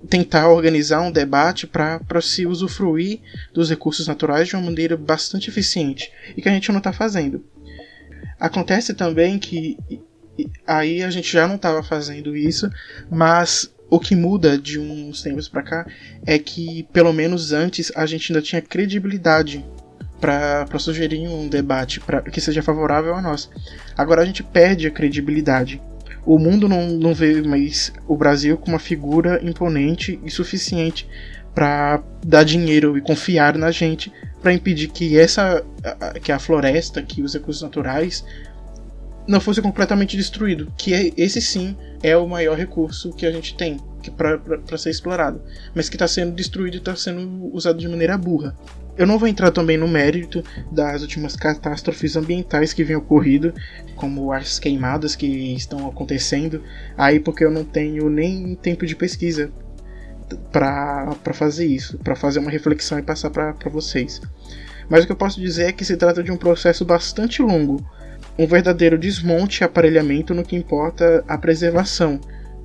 tentar 0.09 0.47
organizar 0.47 1.01
um 1.01 1.11
debate 1.11 1.67
para 1.67 2.21
se 2.21 2.45
usufruir 2.45 3.19
dos 3.53 3.69
recursos 3.69 4.07
naturais 4.07 4.47
de 4.47 4.55
uma 4.55 4.63
maneira 4.63 4.95
bastante 4.95 5.49
eficiente 5.49 6.09
e 6.37 6.41
que 6.41 6.47
a 6.47 6.53
gente 6.53 6.71
não 6.71 6.77
está 6.77 6.93
fazendo. 6.93 7.43
Acontece 8.39 8.93
também 8.93 9.37
que 9.37 9.77
aí 10.65 11.03
a 11.03 11.09
gente 11.09 11.29
já 11.29 11.45
não 11.45 11.55
estava 11.55 11.83
fazendo 11.83 12.33
isso, 12.33 12.71
mas 13.11 13.73
o 13.89 13.99
que 13.99 14.15
muda 14.15 14.57
de 14.57 14.79
uns 14.79 15.21
tempos 15.21 15.49
para 15.49 15.63
cá 15.63 15.87
é 16.25 16.39
que, 16.39 16.87
pelo 16.93 17.11
menos 17.11 17.51
antes, 17.51 17.91
a 17.93 18.05
gente 18.05 18.31
ainda 18.31 18.41
tinha 18.41 18.61
credibilidade 18.61 19.65
para 20.23 20.79
sugerir 20.79 21.27
um 21.27 21.49
debate 21.49 21.99
pra, 21.99 22.21
que 22.21 22.39
seja 22.39 22.63
favorável 22.63 23.13
a 23.13 23.21
nós. 23.21 23.49
Agora 23.97 24.21
a 24.21 24.25
gente 24.25 24.41
perde 24.41 24.87
a 24.87 24.91
credibilidade. 24.91 25.81
o 26.25 26.39
mundo 26.39 26.69
não, 26.69 26.87
não 26.91 27.13
vê 27.13 27.41
mais 27.41 27.91
o 28.07 28.15
Brasil 28.15 28.57
como 28.57 28.73
uma 28.73 28.79
figura 28.79 29.41
imponente 29.43 30.17
e 30.23 30.31
suficiente 30.31 31.05
para 31.53 32.01
dar 32.25 32.45
dinheiro 32.45 32.97
e 32.97 33.01
confiar 33.01 33.57
na 33.57 33.69
gente 33.69 34.13
para 34.41 34.53
impedir 34.53 34.87
que 34.87 35.19
essa 35.19 35.61
que 36.23 36.31
a 36.31 36.39
floresta, 36.39 37.01
que 37.01 37.21
os 37.21 37.33
recursos 37.33 37.61
naturais 37.61 38.23
não 39.27 39.41
fosse 39.41 39.61
completamente 39.61 40.15
destruído, 40.15 40.71
que 40.77 40.93
é, 40.93 41.11
esse 41.17 41.41
sim 41.41 41.75
é 42.01 42.15
o 42.15 42.27
maior 42.27 42.57
recurso 42.57 43.11
que 43.11 43.25
a 43.25 43.31
gente 43.31 43.55
tem 43.55 43.77
para 44.17 44.77
ser 44.77 44.89
explorado, 44.89 45.41
mas 45.75 45.89
que 45.89 45.95
está 45.97 46.07
sendo 46.07 46.33
destruído 46.33 46.75
e 46.75 46.77
está 46.77 46.95
sendo 46.95 47.53
usado 47.53 47.77
de 47.77 47.87
maneira 47.89 48.17
burra. 48.17 48.55
Eu 48.95 49.07
não 49.07 49.17
vou 49.17 49.27
entrar 49.27 49.49
também 49.49 49.75
no 49.75 49.87
mérito 49.87 50.43
das 50.71 51.01
últimas 51.01 51.35
catástrofes 51.35 52.15
ambientais 52.15 52.73
que 52.73 52.83
vêm 52.83 52.95
ocorrido, 52.95 53.53
como 53.95 54.31
as 54.31 54.59
queimadas 54.59 55.15
que 55.15 55.25
estão 55.55 55.87
acontecendo, 55.87 56.61
aí 56.95 57.19
porque 57.19 57.43
eu 57.43 57.51
não 57.51 57.63
tenho 57.63 58.09
nem 58.09 58.55
tempo 58.55 58.85
de 58.85 58.95
pesquisa 58.95 59.51
para 60.51 61.33
fazer 61.33 61.65
isso, 61.65 61.97
para 61.99 62.15
fazer 62.15 62.39
uma 62.39 62.51
reflexão 62.51 62.99
e 62.99 63.03
passar 63.03 63.31
para 63.31 63.69
vocês. 63.69 64.21
Mas 64.89 65.03
o 65.03 65.05
que 65.07 65.11
eu 65.11 65.17
posso 65.17 65.41
dizer 65.41 65.63
é 65.63 65.71
que 65.71 65.85
se 65.85 65.97
trata 65.97 66.21
de 66.21 66.31
um 66.31 66.37
processo 66.37 66.85
bastante 66.85 67.41
longo, 67.41 67.83
um 68.37 68.45
verdadeiro 68.45 68.97
desmonte 68.97 69.61
e 69.61 69.63
aparelhamento 69.63 70.33
no 70.33 70.43
que 70.43 70.55
importa 70.55 71.23
a 71.27 71.37
preservação 71.37 72.19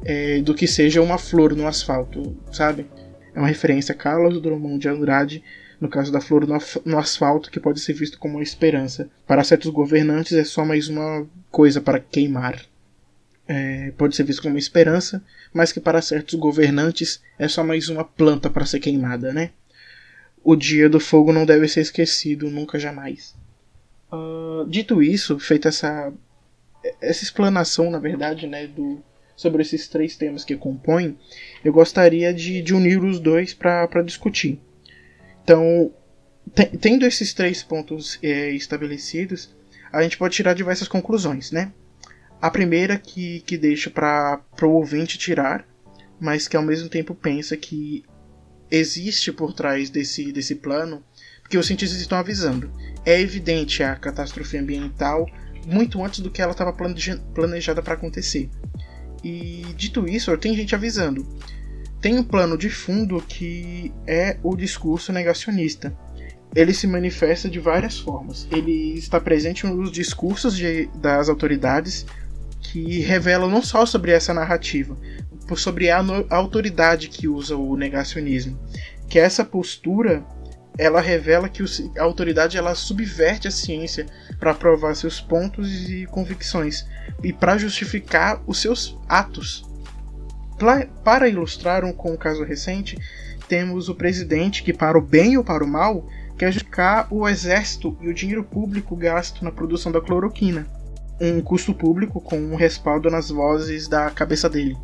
é, 0.04 0.40
do 0.40 0.54
que 0.54 0.66
seja 0.66 1.02
uma 1.02 1.18
flor 1.18 1.54
no 1.54 1.66
asfalto, 1.66 2.36
sabe? 2.52 2.86
É 3.34 3.38
uma 3.38 3.48
referência 3.48 3.94
a 3.94 3.96
Carlos 3.96 4.40
Drummond 4.40 4.78
de 4.78 4.88
Andrade, 4.88 5.42
no 5.80 5.88
caso 5.88 6.10
da 6.10 6.20
flor 6.20 6.46
no, 6.84 6.98
asfalto, 6.98 7.50
que 7.50 7.60
pode 7.60 7.80
ser 7.80 7.92
visto 7.92 8.18
como 8.18 8.34
uma 8.34 8.42
esperança. 8.42 9.08
Para 9.26 9.44
certos 9.44 9.70
governantes 9.70 10.32
é 10.32 10.44
só 10.44 10.64
mais 10.64 10.88
uma 10.88 11.26
coisa 11.50 11.80
para 11.80 12.00
queimar. 12.00 12.64
É, 13.46 13.92
pode 13.96 14.14
ser 14.14 14.24
visto 14.24 14.42
como 14.42 14.54
uma 14.54 14.58
esperança, 14.58 15.22
mas 15.52 15.72
que 15.72 15.80
para 15.80 16.02
certos 16.02 16.34
governantes 16.34 17.22
é 17.38 17.48
só 17.48 17.64
mais 17.64 17.88
uma 17.88 18.04
planta 18.04 18.50
para 18.50 18.66
ser 18.66 18.80
queimada, 18.80 19.32
né? 19.32 19.50
O 20.44 20.54
dia 20.54 20.88
do 20.88 21.00
fogo 21.00 21.32
não 21.32 21.46
deve 21.46 21.66
ser 21.68 21.80
esquecido 21.80 22.50
nunca 22.50 22.78
jamais. 22.78 23.34
Uh, 24.12 24.68
dito 24.68 25.02
isso, 25.02 25.38
feita 25.38 25.68
essa 25.68 26.12
essa 27.00 27.24
explanação, 27.24 27.90
na 27.90 27.98
verdade, 27.98 28.46
né, 28.46 28.66
do, 28.66 29.02
sobre 29.36 29.62
esses 29.62 29.88
três 29.88 30.16
temas 30.16 30.44
que 30.44 30.56
compõem, 30.56 31.18
eu 31.64 31.72
gostaria 31.72 32.32
de, 32.32 32.62
de 32.62 32.74
unir 32.74 33.02
os 33.02 33.18
dois 33.18 33.54
para 33.54 34.02
discutir. 34.02 34.60
Então, 35.48 35.90
tendo 36.78 37.06
esses 37.06 37.32
três 37.32 37.62
pontos 37.62 38.18
é, 38.22 38.50
estabelecidos, 38.50 39.56
a 39.90 40.02
gente 40.02 40.18
pode 40.18 40.34
tirar 40.34 40.52
diversas 40.52 40.86
conclusões, 40.86 41.50
né? 41.50 41.72
A 42.38 42.50
primeira 42.50 42.98
que, 42.98 43.40
que 43.40 43.56
deixa 43.56 43.88
para 43.88 44.42
o 44.60 44.72
ouvinte 44.72 45.16
tirar, 45.16 45.66
mas 46.20 46.46
que 46.46 46.54
ao 46.54 46.62
mesmo 46.62 46.90
tempo 46.90 47.14
pensa 47.14 47.56
que 47.56 48.04
existe 48.70 49.32
por 49.32 49.54
trás 49.54 49.88
desse, 49.88 50.30
desse 50.32 50.54
plano, 50.54 51.02
porque 51.40 51.56
os 51.56 51.66
cientistas 51.66 51.98
estão 51.98 52.18
avisando. 52.18 52.70
É 53.06 53.18
evidente 53.18 53.82
a 53.82 53.96
catástrofe 53.96 54.58
ambiental 54.58 55.26
muito 55.66 56.04
antes 56.04 56.20
do 56.20 56.30
que 56.30 56.42
ela 56.42 56.52
estava 56.52 56.74
planejada 56.74 57.82
para 57.82 57.94
acontecer. 57.94 58.50
E 59.24 59.64
dito 59.74 60.06
isso, 60.06 60.36
tem 60.36 60.54
gente 60.54 60.74
avisando. 60.74 61.26
Tem 62.00 62.18
um 62.18 62.22
plano 62.22 62.56
de 62.56 62.70
fundo 62.70 63.20
que 63.26 63.92
é 64.06 64.36
o 64.42 64.56
discurso 64.56 65.12
negacionista. 65.12 65.96
Ele 66.54 66.72
se 66.72 66.86
manifesta 66.86 67.48
de 67.48 67.58
várias 67.58 67.98
formas. 67.98 68.46
Ele 68.50 68.94
está 68.94 69.20
presente 69.20 69.66
nos 69.66 69.90
discursos 69.90 70.56
de, 70.56 70.86
das 70.94 71.28
autoridades 71.28 72.06
que 72.60 73.00
revelam 73.00 73.50
não 73.50 73.62
só 73.62 73.84
sobre 73.84 74.12
essa 74.12 74.32
narrativa, 74.32 74.96
sobre 75.56 75.90
a, 75.90 75.98
a 76.30 76.36
autoridade 76.36 77.08
que 77.08 77.26
usa 77.26 77.56
o 77.56 77.76
negacionismo, 77.76 78.58
que 79.08 79.18
essa 79.18 79.44
postura 79.44 80.24
ela 80.78 81.00
revela 81.00 81.48
que 81.48 81.62
a 81.98 82.02
autoridade 82.02 82.56
ela 82.56 82.74
subverte 82.74 83.48
a 83.48 83.50
ciência 83.50 84.06
para 84.38 84.54
provar 84.54 84.94
seus 84.94 85.20
pontos 85.20 85.88
e 85.90 86.06
convicções 86.06 86.86
e 87.22 87.32
para 87.32 87.58
justificar 87.58 88.40
os 88.46 88.60
seus 88.60 88.96
atos. 89.08 89.67
Para 91.04 91.28
ilustrar 91.28 91.84
um, 91.84 91.92
com 91.92 92.12
um 92.12 92.16
caso 92.16 92.42
recente, 92.44 92.98
temos 93.48 93.88
o 93.88 93.94
presidente 93.94 94.62
que, 94.62 94.72
para 94.72 94.98
o 94.98 95.02
bem 95.02 95.36
ou 95.36 95.44
para 95.44 95.64
o 95.64 95.68
mal, 95.68 96.06
quer 96.36 96.52
justificar 96.52 97.06
o 97.10 97.28
exército 97.28 97.96
e 98.00 98.08
o 98.08 98.14
dinheiro 98.14 98.44
público 98.44 98.96
gasto 98.96 99.44
na 99.44 99.50
produção 99.50 99.90
da 99.92 100.00
cloroquina, 100.00 100.66
um 101.20 101.40
custo 101.40 101.72
público 101.72 102.20
com 102.20 102.38
um 102.38 102.56
respaldo 102.56 103.10
nas 103.10 103.30
vozes 103.30 103.88
da 103.88 104.10
cabeça 104.10 104.48
dele. 104.48 104.76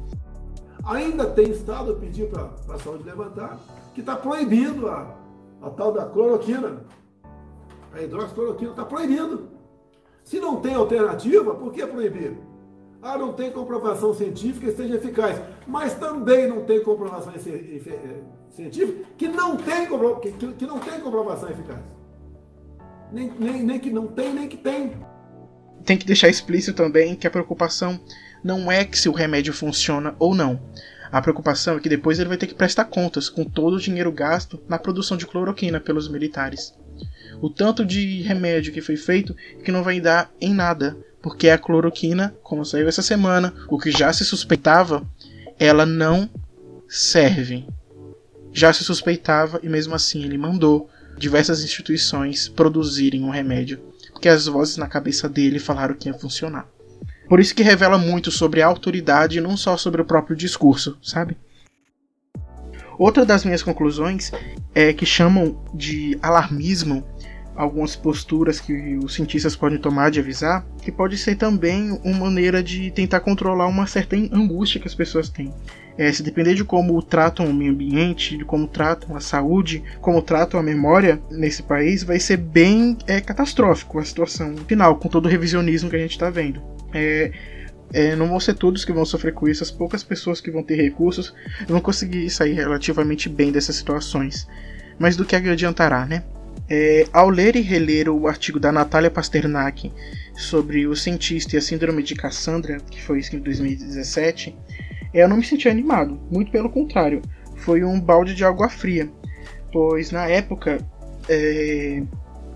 Ainda 0.84 1.26
tem 1.26 1.50
estado 1.50 1.92
a 1.92 1.96
pedir 1.96 2.28
para 2.28 2.50
a 2.74 2.78
saúde 2.78 3.04
levantar 3.04 3.58
que 3.94 4.00
está 4.00 4.16
proibindo 4.16 4.88
a 4.88 5.24
a 5.64 5.70
tal 5.70 5.92
da 5.92 6.04
cloroquina. 6.04 6.84
A 7.92 8.02
hidroxicloroquina 8.02 8.70
está 8.70 8.84
proibido. 8.84 9.48
Se 10.24 10.38
não 10.38 10.60
tem 10.60 10.74
alternativa, 10.74 11.54
por 11.54 11.72
que 11.72 11.86
proibir? 11.86 12.36
Ah, 13.04 13.18
não 13.18 13.34
tem 13.34 13.50
comprovação 13.50 14.14
científica 14.14 14.70
que 14.70 14.76
seja 14.78 14.94
eficaz. 14.94 15.38
Mas 15.66 15.92
também 15.92 16.48
não 16.48 16.64
tem 16.64 16.82
comprovação 16.82 17.34
eh, 17.34 17.38
científica 18.50 19.04
que 19.18 19.28
não 19.28 19.58
tem, 19.58 19.86
que, 20.56 20.64
não 20.64 20.78
tem 20.78 21.00
comprovação 21.00 21.50
eficaz. 21.50 21.80
Nem, 23.12 23.30
nem, 23.38 23.62
nem 23.62 23.78
que 23.78 23.90
não 23.90 24.06
tem, 24.06 24.32
nem 24.32 24.48
que 24.48 24.56
tem. 24.56 24.96
Tem 25.84 25.98
que 25.98 26.06
deixar 26.06 26.30
explícito 26.30 26.74
também 26.74 27.14
que 27.14 27.26
a 27.26 27.30
preocupação 27.30 28.00
não 28.42 28.72
é 28.72 28.86
que 28.86 28.98
se 28.98 29.06
o 29.06 29.12
remédio 29.12 29.52
funciona 29.52 30.16
ou 30.18 30.34
não. 30.34 30.58
A 31.12 31.20
preocupação 31.20 31.76
é 31.76 31.80
que 31.80 31.90
depois 31.90 32.18
ele 32.18 32.30
vai 32.30 32.38
ter 32.38 32.46
que 32.46 32.54
prestar 32.54 32.86
contas 32.86 33.28
com 33.28 33.44
todo 33.44 33.74
o 33.74 33.80
dinheiro 33.80 34.10
gasto 34.10 34.58
na 34.66 34.78
produção 34.78 35.14
de 35.14 35.26
cloroquina 35.26 35.78
pelos 35.78 36.08
militares. 36.08 36.74
O 37.42 37.50
tanto 37.50 37.84
de 37.84 38.22
remédio 38.22 38.72
que 38.72 38.80
foi 38.80 38.96
feito 38.96 39.36
que 39.62 39.70
não 39.70 39.82
vai 39.82 40.00
dar 40.00 40.32
em 40.40 40.54
nada, 40.54 40.96
porque 41.24 41.48
a 41.48 41.56
cloroquina, 41.56 42.36
como 42.42 42.66
saiu 42.66 42.86
essa 42.86 43.00
semana, 43.00 43.54
o 43.70 43.78
que 43.78 43.90
já 43.90 44.12
se 44.12 44.26
suspeitava, 44.26 45.02
ela 45.58 45.86
não 45.86 46.28
serve. 46.86 47.66
Já 48.52 48.74
se 48.74 48.84
suspeitava 48.84 49.58
e 49.62 49.68
mesmo 49.70 49.94
assim 49.94 50.22
ele 50.22 50.36
mandou 50.36 50.90
diversas 51.16 51.64
instituições 51.64 52.46
produzirem 52.46 53.24
um 53.24 53.30
remédio, 53.30 53.80
porque 54.12 54.28
as 54.28 54.44
vozes 54.44 54.76
na 54.76 54.86
cabeça 54.86 55.26
dele 55.26 55.58
falaram 55.58 55.94
que 55.94 56.10
ia 56.10 56.14
funcionar. 56.14 56.68
Por 57.26 57.40
isso 57.40 57.54
que 57.54 57.62
revela 57.62 57.96
muito 57.96 58.30
sobre 58.30 58.60
a 58.60 58.66
autoridade 58.66 59.40
não 59.40 59.56
só 59.56 59.78
sobre 59.78 60.02
o 60.02 60.04
próprio 60.04 60.36
discurso, 60.36 60.98
sabe? 61.02 61.38
Outra 62.98 63.24
das 63.24 63.46
minhas 63.46 63.62
conclusões 63.62 64.30
é 64.74 64.92
que 64.92 65.06
chamam 65.06 65.64
de 65.72 66.18
alarmismo 66.20 67.02
algumas 67.54 67.94
posturas 67.94 68.60
que 68.60 68.96
os 68.96 69.14
cientistas 69.14 69.54
podem 69.54 69.78
tomar 69.78 70.10
de 70.10 70.20
avisar, 70.20 70.66
que 70.82 70.90
pode 70.90 71.16
ser 71.16 71.36
também 71.36 71.98
uma 72.02 72.24
maneira 72.24 72.62
de 72.62 72.90
tentar 72.90 73.20
controlar 73.20 73.66
uma 73.66 73.86
certa 73.86 74.16
angústia 74.16 74.80
que 74.80 74.88
as 74.88 74.94
pessoas 74.94 75.28
têm. 75.28 75.52
É, 75.96 76.10
se 76.10 76.24
depender 76.24 76.54
de 76.54 76.64
como 76.64 77.00
tratam 77.00 77.46
o 77.46 77.54
meio 77.54 77.70
ambiente, 77.70 78.36
de 78.36 78.44
como 78.44 78.66
tratam 78.66 79.16
a 79.16 79.20
saúde, 79.20 79.84
como 80.00 80.20
tratam 80.20 80.58
a 80.58 80.62
memória 80.62 81.20
nesse 81.30 81.62
país, 81.62 82.02
vai 82.02 82.18
ser 82.18 82.36
bem 82.36 82.98
é, 83.06 83.20
catastrófico 83.20 84.00
a 84.00 84.04
situação 84.04 84.56
final, 84.66 84.96
com 84.96 85.08
todo 85.08 85.26
o 85.26 85.28
revisionismo 85.28 85.88
que 85.88 85.96
a 85.96 86.00
gente 86.00 86.10
está 86.10 86.30
vendo. 86.30 86.60
É, 86.92 87.30
é, 87.92 88.16
não 88.16 88.26
vão 88.26 88.40
ser 88.40 88.54
todos 88.54 88.84
que 88.84 88.92
vão 88.92 89.04
sofrer 89.04 89.32
com 89.32 89.48
isso, 89.48 89.62
as 89.62 89.70
poucas 89.70 90.02
pessoas 90.02 90.40
que 90.40 90.50
vão 90.50 90.64
ter 90.64 90.74
recursos 90.74 91.32
vão 91.68 91.80
conseguir 91.80 92.28
sair 92.28 92.54
relativamente 92.54 93.28
bem 93.28 93.52
dessas 93.52 93.76
situações. 93.76 94.48
Mas 94.98 95.16
do 95.16 95.24
que 95.24 95.36
adiantará, 95.36 96.04
né? 96.04 96.24
É, 96.68 97.06
ao 97.12 97.28
ler 97.28 97.56
e 97.56 97.60
reler 97.60 98.08
o 98.08 98.26
artigo 98.26 98.58
da 98.58 98.72
Natália 98.72 99.10
Pasternak 99.10 99.92
sobre 100.34 100.86
o 100.86 100.96
cientista 100.96 101.54
e 101.54 101.58
a 101.58 101.62
síndrome 101.62 102.02
de 102.02 102.14
Cassandra, 102.14 102.78
que 102.90 103.02
foi 103.02 103.18
escrito 103.18 103.42
em 103.42 103.44
2017, 103.44 104.56
eu 105.12 105.28
não 105.28 105.36
me 105.36 105.44
senti 105.44 105.68
animado, 105.68 106.18
muito 106.30 106.50
pelo 106.50 106.70
contrário, 106.70 107.22
foi 107.56 107.84
um 107.84 108.00
balde 108.00 108.34
de 108.34 108.44
água 108.44 108.68
fria, 108.68 109.10
pois 109.72 110.10
na 110.10 110.26
época, 110.26 110.78
é, 111.28 112.02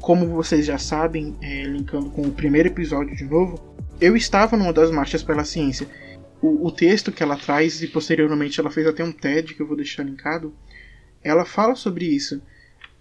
como 0.01 0.27
vocês 0.27 0.67
já 0.67 0.79
sabem, 0.79 1.37
é, 1.41 1.65
linkando 1.65 2.11
com 2.11 2.23
o 2.23 2.33
primeiro 2.33 2.69
episódio 2.69 3.15
de 3.15 3.25
novo, 3.25 3.61
eu 4.01 4.17
estava 4.17 4.57
numa 4.57 4.73
das 4.73 4.91
marchas 4.91 5.23
pela 5.23 5.45
ciência. 5.45 5.87
O, 6.41 6.67
o, 6.67 6.71
texto 6.71 7.11
que 7.11 7.23
ela 7.23 7.37
traz, 7.37 7.83
e 7.83 7.89
posteriormente 7.89 8.61
ela 8.61 8.71
fez 8.71 8.87
até 8.87 9.03
um 9.03 9.13
TED 9.13 9.55
que 9.55 9.61
eu 9.61 9.67
vou 9.67 9.77
deixar 9.77 10.05
linkado, 10.05 10.55
ela 11.23 11.45
fala 11.45 11.75
sobre 11.75 12.05
isso. 12.05 12.41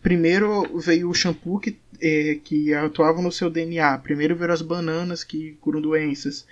Primeiro 0.07 0.79
veio 0.79 1.09
o 1.09 1.13
shampoo 1.13 1.59
que, 1.59 1.77
é, 1.99 2.39
que 2.41 2.73
atuava 2.73 3.21
no 3.21 3.29
seu 3.29 3.49
DNA. 3.49 3.97
Primeiro 3.97 4.37
veio 4.37 4.53
as 4.53 4.61
bananas 4.61 5.21
que 5.21 5.57
curam 5.59 5.81
doenças. 5.81 6.47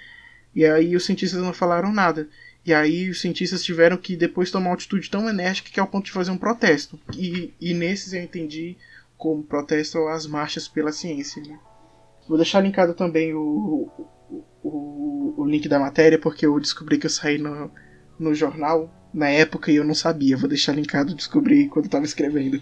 E 0.54 0.66
aí 0.66 0.94
os 0.94 1.06
cientistas 1.06 1.42
não 1.42 1.54
falaram 1.54 1.94
nada. 1.94 2.28
E 2.66 2.74
aí 2.74 3.10
os 3.10 3.22
cientistas 3.22 3.64
tiveram 3.64 3.96
que 3.96 4.18
depois 4.18 4.52
tomar 4.52 4.72
uma 4.72 4.76
atitude 4.76 5.10
tão 5.10 5.30
enérgica 5.30 5.70
que 5.72 5.80
é 5.80 5.82
ao 5.82 5.88
ponto 5.88 6.04
de 6.04 6.12
fazer 6.12 6.32
um 6.32 6.38
protesto. 6.38 7.00
E, 7.18 7.54
e 7.62 7.74
nesses 7.74 8.12
eu 8.12 8.22
entendi 8.22 8.76
como 9.18 9.42
protesto 9.42 10.00
às 10.10 10.28
marchas 10.28 10.68
pela 10.68 10.92
ciência. 10.92 11.42
Né? 11.42 11.58
Vou 12.28 12.38
deixar 12.38 12.60
linkado 12.60 12.94
também 12.94 13.34
o, 13.34 13.90
o, 14.30 14.44
o 14.62 15.36
o 15.38 15.46
link 15.46 15.70
da 15.70 15.80
matéria 15.80 16.20
porque 16.20 16.46
eu 16.46 16.60
descobri 16.60 16.98
que 16.98 17.06
eu 17.06 17.10
saí 17.10 17.38
no, 17.38 17.72
no 18.20 18.36
jornal 18.36 18.92
na 19.14 19.30
época 19.30 19.72
e 19.72 19.78
eu 19.78 19.86
não 19.86 19.96
sabia. 19.96 20.36
Vou 20.36 20.50
deixar 20.50 20.74
linkado, 20.74 21.16
descobri 21.16 21.70
quando 21.70 21.86
estava 21.86 22.04
escrevendo. 22.04 22.62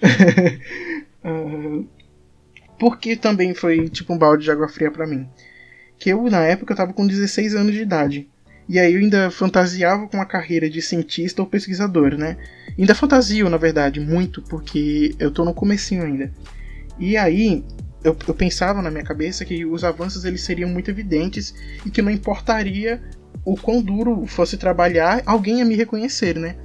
porque 2.78 3.16
também 3.16 3.54
foi 3.54 3.88
tipo 3.88 4.12
um 4.12 4.18
balde 4.18 4.44
de 4.44 4.50
água 4.50 4.68
fria 4.68 4.90
para 4.90 5.06
mim. 5.06 5.28
Que 5.98 6.10
eu, 6.10 6.22
na 6.30 6.44
época, 6.44 6.72
eu 6.72 6.76
tava 6.76 6.92
com 6.92 7.06
16 7.06 7.54
anos 7.54 7.72
de 7.72 7.80
idade. 7.80 8.28
E 8.68 8.78
aí 8.78 8.94
eu 8.94 9.00
ainda 9.00 9.30
fantasiava 9.30 10.08
com 10.08 10.20
a 10.20 10.26
carreira 10.26 10.68
de 10.68 10.82
cientista 10.82 11.40
ou 11.40 11.48
pesquisador, 11.48 12.16
né? 12.16 12.36
Ainda 12.76 12.94
fantasio, 12.94 13.48
na 13.48 13.56
verdade, 13.56 14.00
muito, 14.00 14.42
porque 14.42 15.14
eu 15.18 15.30
tô 15.30 15.44
no 15.44 15.54
comecinho 15.54 16.02
ainda. 16.02 16.32
E 16.98 17.16
aí 17.16 17.64
eu, 18.02 18.16
eu 18.26 18.34
pensava 18.34 18.82
na 18.82 18.90
minha 18.90 19.04
cabeça 19.04 19.44
que 19.44 19.64
os 19.64 19.84
avanços 19.84 20.24
eles 20.24 20.40
seriam 20.40 20.68
muito 20.68 20.90
evidentes 20.90 21.54
e 21.84 21.90
que 21.90 22.02
não 22.02 22.10
importaria 22.10 23.00
o 23.44 23.56
quão 23.56 23.80
duro 23.80 24.26
fosse 24.26 24.56
trabalhar, 24.56 25.22
alguém 25.24 25.58
ia 25.58 25.64
me 25.64 25.76
reconhecer, 25.76 26.36
né? 26.36 26.56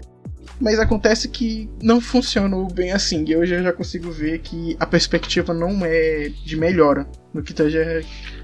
Mas 0.61 0.79
acontece 0.79 1.27
que 1.27 1.67
não 1.81 1.99
funcionou 1.99 2.71
bem 2.71 2.91
assim. 2.91 3.25
E 3.27 3.35
hoje 3.35 3.55
eu 3.55 3.63
já 3.63 3.73
consigo 3.73 4.11
ver 4.11 4.39
que 4.39 4.77
a 4.79 4.85
perspectiva 4.85 5.53
não 5.53 5.83
é 5.83 6.29
de 6.45 6.55
melhora 6.55 7.07
no 7.33 7.41
que 7.41 7.53
tange, 7.53 7.79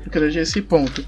no 0.04 0.12
que 0.12 0.20
tange 0.20 0.40
esse 0.40 0.62
ponto. 0.62 1.06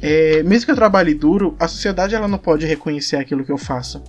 É, 0.00 0.42
mesmo 0.42 0.66
que 0.66 0.72
eu 0.72 0.76
trabalhe 0.76 1.14
duro, 1.14 1.54
a 1.60 1.68
sociedade 1.68 2.16
ela 2.16 2.26
não 2.26 2.38
pode 2.38 2.66
reconhecer 2.66 3.16
aquilo 3.16 3.44
que 3.44 3.52
eu 3.52 3.56
faço. 3.56 4.02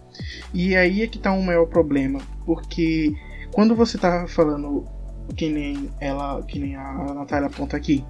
E 0.52 0.76
aí 0.76 1.04
é 1.04 1.08
que 1.08 1.18
está 1.18 1.32
um 1.32 1.44
maior 1.44 1.68
problema, 1.68 2.20
porque 2.48 3.14
quando 3.52 3.76
você 3.76 3.98
está 3.98 4.26
falando 4.28 4.88
que 5.36 5.48
nem 5.50 5.92
ela, 6.02 6.42
que 6.42 6.58
nem 6.58 6.76
a 6.76 7.14
Natália 7.14 7.48
aponta 7.48 7.78
aqui, 7.78 8.04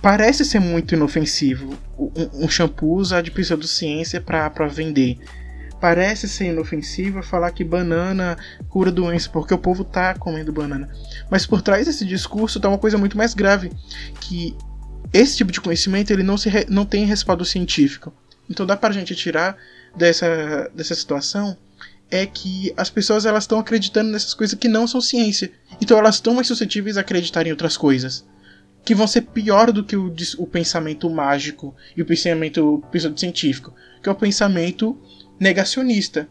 parece 0.00 0.46
ser 0.46 0.60
muito 0.60 0.94
inofensivo. 0.94 1.74
Um, 1.98 2.44
um 2.44 2.48
shampoo 2.48 2.96
usar 2.96 3.20
de 3.20 3.30
pseudociência 3.30 4.18
para 4.18 4.66
vender. 4.66 5.18
Parece 5.80 6.28
ser 6.28 6.46
inofensivo 6.46 7.22
falar 7.22 7.50
que 7.50 7.62
banana 7.62 8.36
cura 8.68 8.90
doença, 8.90 9.28
porque 9.30 9.52
o 9.52 9.58
povo 9.58 9.84
tá 9.84 10.14
comendo 10.14 10.52
banana. 10.52 10.88
Mas 11.30 11.46
por 11.46 11.60
trás 11.60 11.86
desse 11.86 12.04
discurso 12.04 12.58
tá 12.58 12.68
uma 12.68 12.78
coisa 12.78 12.96
muito 12.96 13.16
mais 13.16 13.34
grave, 13.34 13.70
que 14.20 14.56
esse 15.12 15.36
tipo 15.36 15.52
de 15.52 15.60
conhecimento 15.60 16.10
ele 16.10 16.22
não, 16.22 16.36
se 16.36 16.48
re, 16.48 16.66
não 16.68 16.84
tem 16.84 17.04
respaldo 17.04 17.44
científico. 17.44 18.12
Então 18.48 18.64
dá 18.64 18.76
para 18.76 18.90
a 18.90 18.92
gente 18.92 19.14
tirar 19.14 19.56
dessa, 19.94 20.70
dessa 20.74 20.94
situação 20.94 21.56
é 22.10 22.24
que 22.24 22.72
as 22.76 22.88
pessoas 22.88 23.26
elas 23.26 23.44
estão 23.44 23.58
acreditando 23.58 24.10
nessas 24.10 24.32
coisas 24.32 24.58
que 24.58 24.68
não 24.68 24.86
são 24.86 25.00
ciência. 25.00 25.50
Então 25.80 25.98
elas 25.98 26.16
estão 26.16 26.34
mais 26.34 26.46
suscetíveis 26.46 26.96
a 26.96 27.00
acreditar 27.00 27.46
em 27.46 27.50
outras 27.50 27.76
coisas. 27.76 28.24
Que 28.84 28.94
vão 28.94 29.06
ser 29.06 29.22
pior 29.22 29.72
do 29.72 29.82
que 29.82 29.96
o, 29.96 30.14
o 30.38 30.46
pensamento 30.46 31.10
mágico 31.10 31.74
e 31.96 32.02
o 32.02 32.06
pensamento 32.06 32.82
científico, 33.16 33.74
que 34.00 34.08
é 34.08 34.12
o 34.12 34.14
pensamento 34.14 34.96
negacionista, 35.38 36.28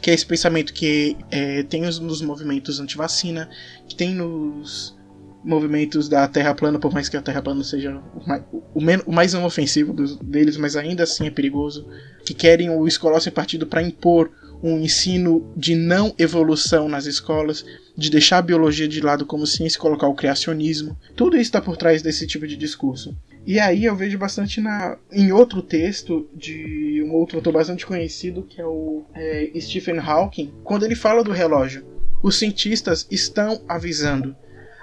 que 0.00 0.10
é 0.10 0.14
esse 0.14 0.26
pensamento 0.26 0.72
que 0.72 1.16
é, 1.30 1.62
tem 1.62 1.82
nos 1.82 2.20
movimentos 2.22 2.80
anti-vacina, 2.80 3.48
que 3.88 3.94
tem 3.94 4.14
nos 4.14 4.96
movimentos 5.44 6.08
da 6.08 6.26
Terra 6.28 6.54
plana, 6.54 6.78
por 6.78 6.92
mais 6.92 7.08
que 7.08 7.16
a 7.16 7.22
Terra 7.22 7.42
plana 7.42 7.64
seja 7.64 8.00
o 8.14 8.26
mais, 8.26 8.42
o, 8.74 8.80
menos, 8.80 9.06
mais 9.06 9.34
inofensivo 9.34 9.92
deles, 10.22 10.56
mas 10.56 10.76
ainda 10.76 11.02
assim 11.02 11.26
é 11.26 11.30
perigoso, 11.30 11.86
que 12.24 12.34
querem 12.34 12.70
o 12.70 12.86
escolar 12.86 13.20
sem 13.20 13.32
partido 13.32 13.66
para 13.66 13.82
impor 13.82 14.30
um 14.62 14.78
ensino 14.78 15.52
de 15.56 15.74
não 15.74 16.14
evolução 16.18 16.88
nas 16.88 17.06
escolas, 17.06 17.64
de 17.96 18.10
deixar 18.10 18.38
a 18.38 18.42
biologia 18.42 18.86
de 18.86 19.00
lado 19.00 19.26
como 19.26 19.46
ciência 19.46 19.76
e 19.76 19.80
colocar 19.80 20.06
o 20.06 20.14
criacionismo. 20.14 20.96
Tudo 21.16 21.36
isso 21.36 21.48
está 21.48 21.60
por 21.60 21.76
trás 21.76 22.00
desse 22.00 22.26
tipo 22.26 22.46
de 22.46 22.56
discurso. 22.56 23.16
E 23.44 23.58
aí 23.58 23.84
eu 23.84 23.96
vejo 23.96 24.16
bastante 24.18 24.60
na, 24.60 24.96
em 25.10 25.32
outro 25.32 25.62
texto 25.62 26.28
de 26.32 27.02
um 27.04 27.12
outro 27.12 27.38
autor 27.38 27.52
bastante 27.52 27.84
conhecido, 27.84 28.44
que 28.44 28.60
é 28.60 28.66
o 28.66 29.04
é, 29.14 29.50
Stephen 29.60 29.98
Hawking, 29.98 30.52
quando 30.62 30.84
ele 30.84 30.94
fala 30.94 31.24
do 31.24 31.32
relógio. 31.32 31.84
Os 32.22 32.36
cientistas 32.36 33.06
estão 33.10 33.64
avisando 33.68 34.36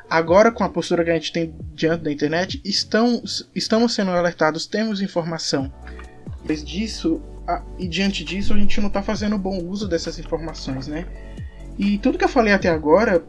agora 0.09 0.51
com 0.51 0.63
a 0.63 0.69
postura 0.69 1.05
que 1.05 1.11
a 1.11 1.13
gente 1.13 1.31
tem 1.31 1.53
diante 1.73 2.03
da 2.03 2.11
internet, 2.11 2.59
estão, 2.65 3.21
estamos 3.55 3.93
sendo 3.93 4.11
alertados, 4.11 4.65
temos 4.65 5.01
informação. 5.01 5.71
Mas 6.47 6.63
disso, 6.63 7.21
e 7.77 7.87
diante 7.87 8.23
disso, 8.23 8.53
a 8.53 8.57
gente 8.57 8.79
não 8.79 8.87
está 8.87 9.01
fazendo 9.01 9.37
bom 9.37 9.63
uso 9.63 9.87
dessas 9.87 10.19
informações, 10.19 10.87
né? 10.87 11.05
E 11.77 11.97
tudo 11.97 12.17
que 12.17 12.23
eu 12.25 12.29
falei 12.29 12.53
até 12.53 12.69
agora, 12.69 13.23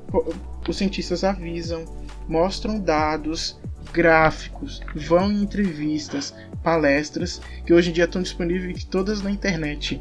os 0.69 0.77
cientistas 0.77 1.23
avisam, 1.23 1.85
mostram 2.29 2.81
dados, 2.81 3.59
gráficos, 3.93 4.81
vão 4.95 5.31
em 5.31 5.43
entrevistas, 5.43 6.35
palestras, 6.63 7.41
que 7.65 7.73
hoje 7.73 7.91
em 7.91 7.93
dia 7.93 8.05
estão 8.05 8.23
disponíveis 8.23 8.85
todas 8.85 9.23
na 9.23 9.31
internet. 9.31 10.01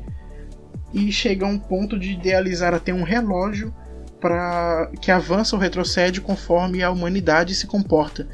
E 0.93 1.11
chega 1.11 1.45
a 1.45 1.49
um 1.49 1.59
ponto 1.59 1.97
de 1.97 2.11
idealizar 2.11 2.73
até 2.73 2.93
um 2.93 3.03
relógio 3.03 3.73
para 4.19 4.91
que 4.99 5.11
avança 5.11 5.55
ou 5.55 5.61
retrocede 5.61 6.19
conforme 6.19 6.83
a 6.83 6.91
humanidade 6.91 7.55
se 7.55 7.67
comporta. 7.67 8.27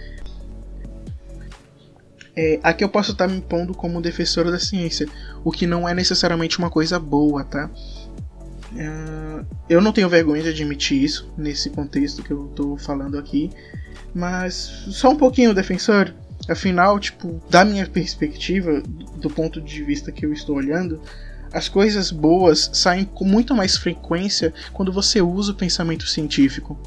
É, 2.35 2.59
aqui 2.61 2.83
eu 2.83 2.89
posso 2.89 3.13
estar 3.13 3.27
me 3.27 3.37
impondo 3.37 3.73
como 3.73 4.01
defensora 4.01 4.51
da 4.51 4.59
ciência, 4.59 5.07
o 5.43 5.51
que 5.51 5.65
não 5.65 5.87
é 5.87 5.93
necessariamente 5.93 6.59
uma 6.59 6.69
coisa 6.69 6.99
boa, 6.99 7.43
tá? 7.43 7.69
É, 8.75 9.45
eu 9.69 9.79
não 9.79 9.93
tenho 9.93 10.09
vergonha 10.09 10.43
de 10.43 10.49
admitir 10.49 11.01
isso 11.01 11.31
nesse 11.37 11.69
contexto 11.69 12.21
que 12.21 12.31
eu 12.31 12.47
estou 12.47 12.77
falando 12.77 13.17
aqui, 13.17 13.49
mas 14.13 14.55
só 14.89 15.11
um 15.11 15.15
pouquinho 15.15 15.53
defensor. 15.53 16.13
Afinal, 16.49 16.99
tipo, 16.99 17.41
da 17.49 17.63
minha 17.63 17.87
perspectiva, 17.87 18.83
do 19.15 19.29
ponto 19.29 19.61
de 19.61 19.83
vista 19.83 20.11
que 20.11 20.25
eu 20.25 20.33
estou 20.33 20.57
olhando, 20.57 21.01
as 21.51 21.69
coisas 21.69 22.11
boas 22.11 22.69
saem 22.73 23.05
com 23.05 23.23
muito 23.23 23.55
mais 23.55 23.77
frequência 23.77 24.53
quando 24.73 24.91
você 24.91 25.21
usa 25.21 25.53
o 25.53 25.55
pensamento 25.55 26.05
científico. 26.05 26.77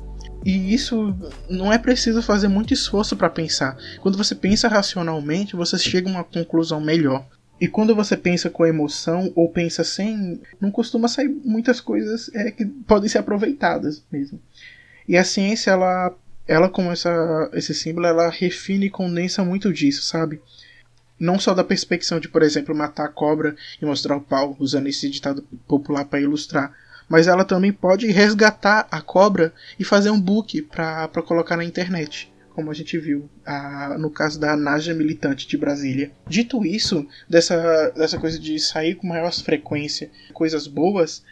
E 0.45 0.73
isso 0.73 1.15
não 1.49 1.73
é 1.73 1.79
preciso 1.79 2.23
fazer 2.23 2.49
muito 2.49 2.73
esforço 2.73 3.17
para 3.17 3.29
pensar. 3.29 3.77
Quando 4.01 4.17
você 4.17 4.35
pensa 4.35 4.69
racionalmente, 4.69 5.57
você 5.57 5.79
chega 5.79 6.09
a 6.09 6.13
uma 6.13 6.25
conclusão 6.25 6.81
melhor. 6.81 7.27
E 7.61 7.67
quando 7.67 7.95
você 7.95 8.17
pensa 8.17 8.49
com 8.49 8.65
emoção 8.65 9.33
ou 9.35 9.51
pensa 9.51 9.83
sem, 9.83 10.41
não 10.61 10.71
costuma 10.71 11.09
sair 11.09 11.29
muitas 11.29 11.81
coisas 11.81 12.31
é, 12.33 12.53
que 12.53 12.65
podem 12.65 13.09
ser 13.09 13.19
aproveitadas 13.19 14.05
mesmo. 14.13 14.41
E 15.09 15.17
a 15.17 15.25
ciência, 15.25 15.73
ela, 15.73 16.15
ela 16.47 16.69
como 16.69 16.93
essa, 16.93 17.51
esse 17.53 17.75
símbolo, 17.75 18.07
ela 18.07 18.31
refine 18.31 18.87
e 18.87 18.91
condensa 18.91 19.45
muito 19.45 19.73
disso, 19.73 20.03
sabe? 20.03 20.41
não 21.19 21.39
só 21.39 21.53
da 21.53 21.65
perspectiva 21.65 22.21
de, 22.21 22.29
por 22.29 22.43
exemplo, 22.43 22.75
matar 22.75 23.07
a 23.07 23.09
cobra 23.09 23.57
e 23.81 23.85
mostrar 23.85 24.17
o 24.17 24.21
pau, 24.21 24.57
usando 24.59 24.87
esse 24.87 25.11
ditado 25.11 25.43
popular 25.67 26.05
para 26.05 26.21
ilustrar, 26.21 26.73
mas 27.09 27.27
ela 27.27 27.45
também 27.45 27.73
pode 27.73 28.07
resgatar 28.09 28.87
a 28.91 29.01
cobra 29.01 29.53
e 29.79 29.85
fazer 29.85 30.11
um 30.11 30.21
book 30.21 30.63
para 30.63 31.09
colocar 31.25 31.57
na 31.57 31.65
internet, 31.65 32.33
como 32.55 32.71
a 32.71 32.75
gente 32.75 32.99
viu 32.99 33.29
a, 33.47 33.97
no 33.99 34.11
caso 34.11 34.39
da 34.39 34.57
Naja 34.57 34.95
Militante 34.95 35.47
de 35.47 35.57
Brasília. 35.57 36.11
Dito 36.27 36.65
isso, 36.65 37.07
dessa, 37.29 37.91
dessa 37.97 38.19
coisa 38.19 38.39
de 38.39 38.59
sair 38.59 38.95
com 38.97 39.07
maior 39.07 39.33
frequência 39.33 40.11
coisas 40.35 40.67
boas, 40.67 41.23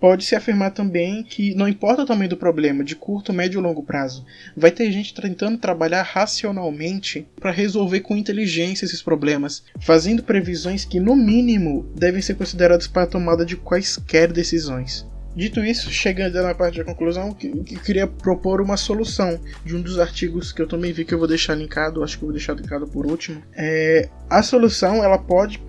Pode-se 0.00 0.34
afirmar 0.34 0.70
também 0.70 1.22
que 1.22 1.54
não 1.54 1.68
importa 1.68 2.02
o 2.02 2.06
tamanho 2.06 2.30
do 2.30 2.36
problema, 2.36 2.82
de 2.82 2.96
curto, 2.96 3.32
médio 3.32 3.60
ou 3.60 3.66
longo 3.66 3.82
prazo, 3.82 4.24
vai 4.56 4.70
ter 4.70 4.90
gente 4.90 5.14
tentando 5.14 5.58
trabalhar 5.58 6.02
racionalmente 6.02 7.26
para 7.38 7.50
resolver 7.50 8.00
com 8.00 8.16
inteligência 8.16 8.86
esses 8.86 9.02
problemas, 9.02 9.62
fazendo 9.80 10.22
previsões 10.22 10.86
que, 10.86 10.98
no 10.98 11.14
mínimo, 11.14 11.86
devem 11.94 12.22
ser 12.22 12.34
consideradas 12.34 12.86
para 12.86 13.02
a 13.02 13.06
tomada 13.06 13.44
de 13.44 13.56
quaisquer 13.56 14.32
decisões. 14.32 15.06
Dito 15.36 15.64
isso, 15.64 15.90
chegando 15.90 16.42
na 16.42 16.54
parte 16.54 16.78
da 16.78 16.84
conclusão, 16.84 17.32
que 17.32 17.48
queria 17.78 18.06
propor 18.06 18.60
uma 18.60 18.76
solução 18.76 19.38
de 19.64 19.76
um 19.76 19.80
dos 19.80 19.98
artigos 19.98 20.50
que 20.50 20.60
eu 20.60 20.66
também 20.66 20.92
vi 20.92 21.04
que 21.04 21.14
eu 21.14 21.18
vou 21.18 21.28
deixar 21.28 21.54
linkado, 21.54 22.02
acho 22.02 22.18
que 22.18 22.24
eu 22.24 22.28
vou 22.28 22.36
deixar 22.36 22.54
linkado 22.54 22.86
por 22.88 23.06
último. 23.06 23.40
É, 23.54 24.08
a 24.28 24.42
solução 24.42 25.04
ela 25.04 25.18
pode 25.18 25.60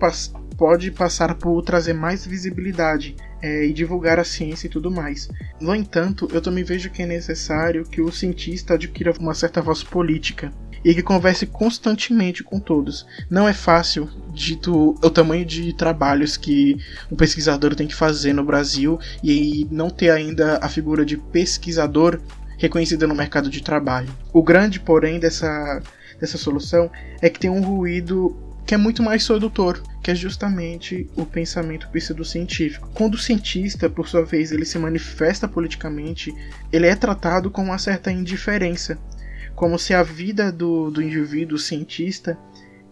pode 0.56 0.90
passar 0.90 1.34
por 1.36 1.62
trazer 1.62 1.92
mais 1.92 2.26
visibilidade 2.26 3.16
é, 3.42 3.66
e 3.66 3.72
divulgar 3.72 4.18
a 4.18 4.24
ciência 4.24 4.66
e 4.66 4.70
tudo 4.70 4.90
mais. 4.90 5.28
No 5.60 5.74
entanto, 5.74 6.28
eu 6.32 6.40
também 6.40 6.62
vejo 6.62 6.90
que 6.90 7.02
é 7.02 7.06
necessário 7.06 7.84
que 7.84 8.00
o 8.00 8.12
cientista 8.12 8.74
adquira 8.74 9.12
uma 9.18 9.34
certa 9.34 9.60
voz 9.60 9.82
política 9.82 10.52
e 10.84 10.94
que 10.94 11.02
converse 11.02 11.46
constantemente 11.46 12.42
com 12.42 12.58
todos. 12.58 13.06
Não 13.30 13.48
é 13.48 13.52
fácil, 13.52 14.08
dito 14.32 14.96
o 15.02 15.10
tamanho 15.10 15.44
de 15.44 15.72
trabalhos 15.72 16.36
que 16.36 16.76
um 17.10 17.16
pesquisador 17.16 17.74
tem 17.74 17.86
que 17.86 17.94
fazer 17.94 18.32
no 18.32 18.44
Brasil 18.44 18.98
e 19.22 19.66
não 19.70 19.90
ter 19.90 20.10
ainda 20.10 20.58
a 20.62 20.68
figura 20.68 21.04
de 21.04 21.16
pesquisador 21.16 22.20
reconhecida 22.58 23.06
no 23.06 23.14
mercado 23.14 23.50
de 23.50 23.62
trabalho. 23.62 24.08
O 24.32 24.42
grande, 24.42 24.80
porém, 24.80 25.18
dessa, 25.18 25.82
dessa 26.20 26.38
solução 26.38 26.90
é 27.20 27.28
que 27.28 27.40
tem 27.40 27.50
um 27.50 27.62
ruído 27.62 28.51
que 28.66 28.74
é 28.74 28.78
muito 28.78 29.02
mais 29.02 29.24
sedutor, 29.24 29.82
que 30.02 30.10
é 30.10 30.14
justamente 30.14 31.08
o 31.16 31.24
pensamento 31.24 31.88
pseudocientífico. 31.88 32.88
Quando 32.94 33.14
o 33.14 33.18
cientista, 33.18 33.88
por 33.90 34.08
sua 34.08 34.24
vez, 34.24 34.52
ele 34.52 34.64
se 34.64 34.78
manifesta 34.78 35.48
politicamente, 35.48 36.34
ele 36.72 36.86
é 36.86 36.94
tratado 36.94 37.50
com 37.50 37.62
uma 37.62 37.78
certa 37.78 38.10
indiferença, 38.10 38.98
como 39.54 39.78
se 39.78 39.94
a 39.94 40.02
vida 40.02 40.50
do, 40.50 40.90
do 40.90 41.02
indivíduo 41.02 41.58
cientista 41.58 42.38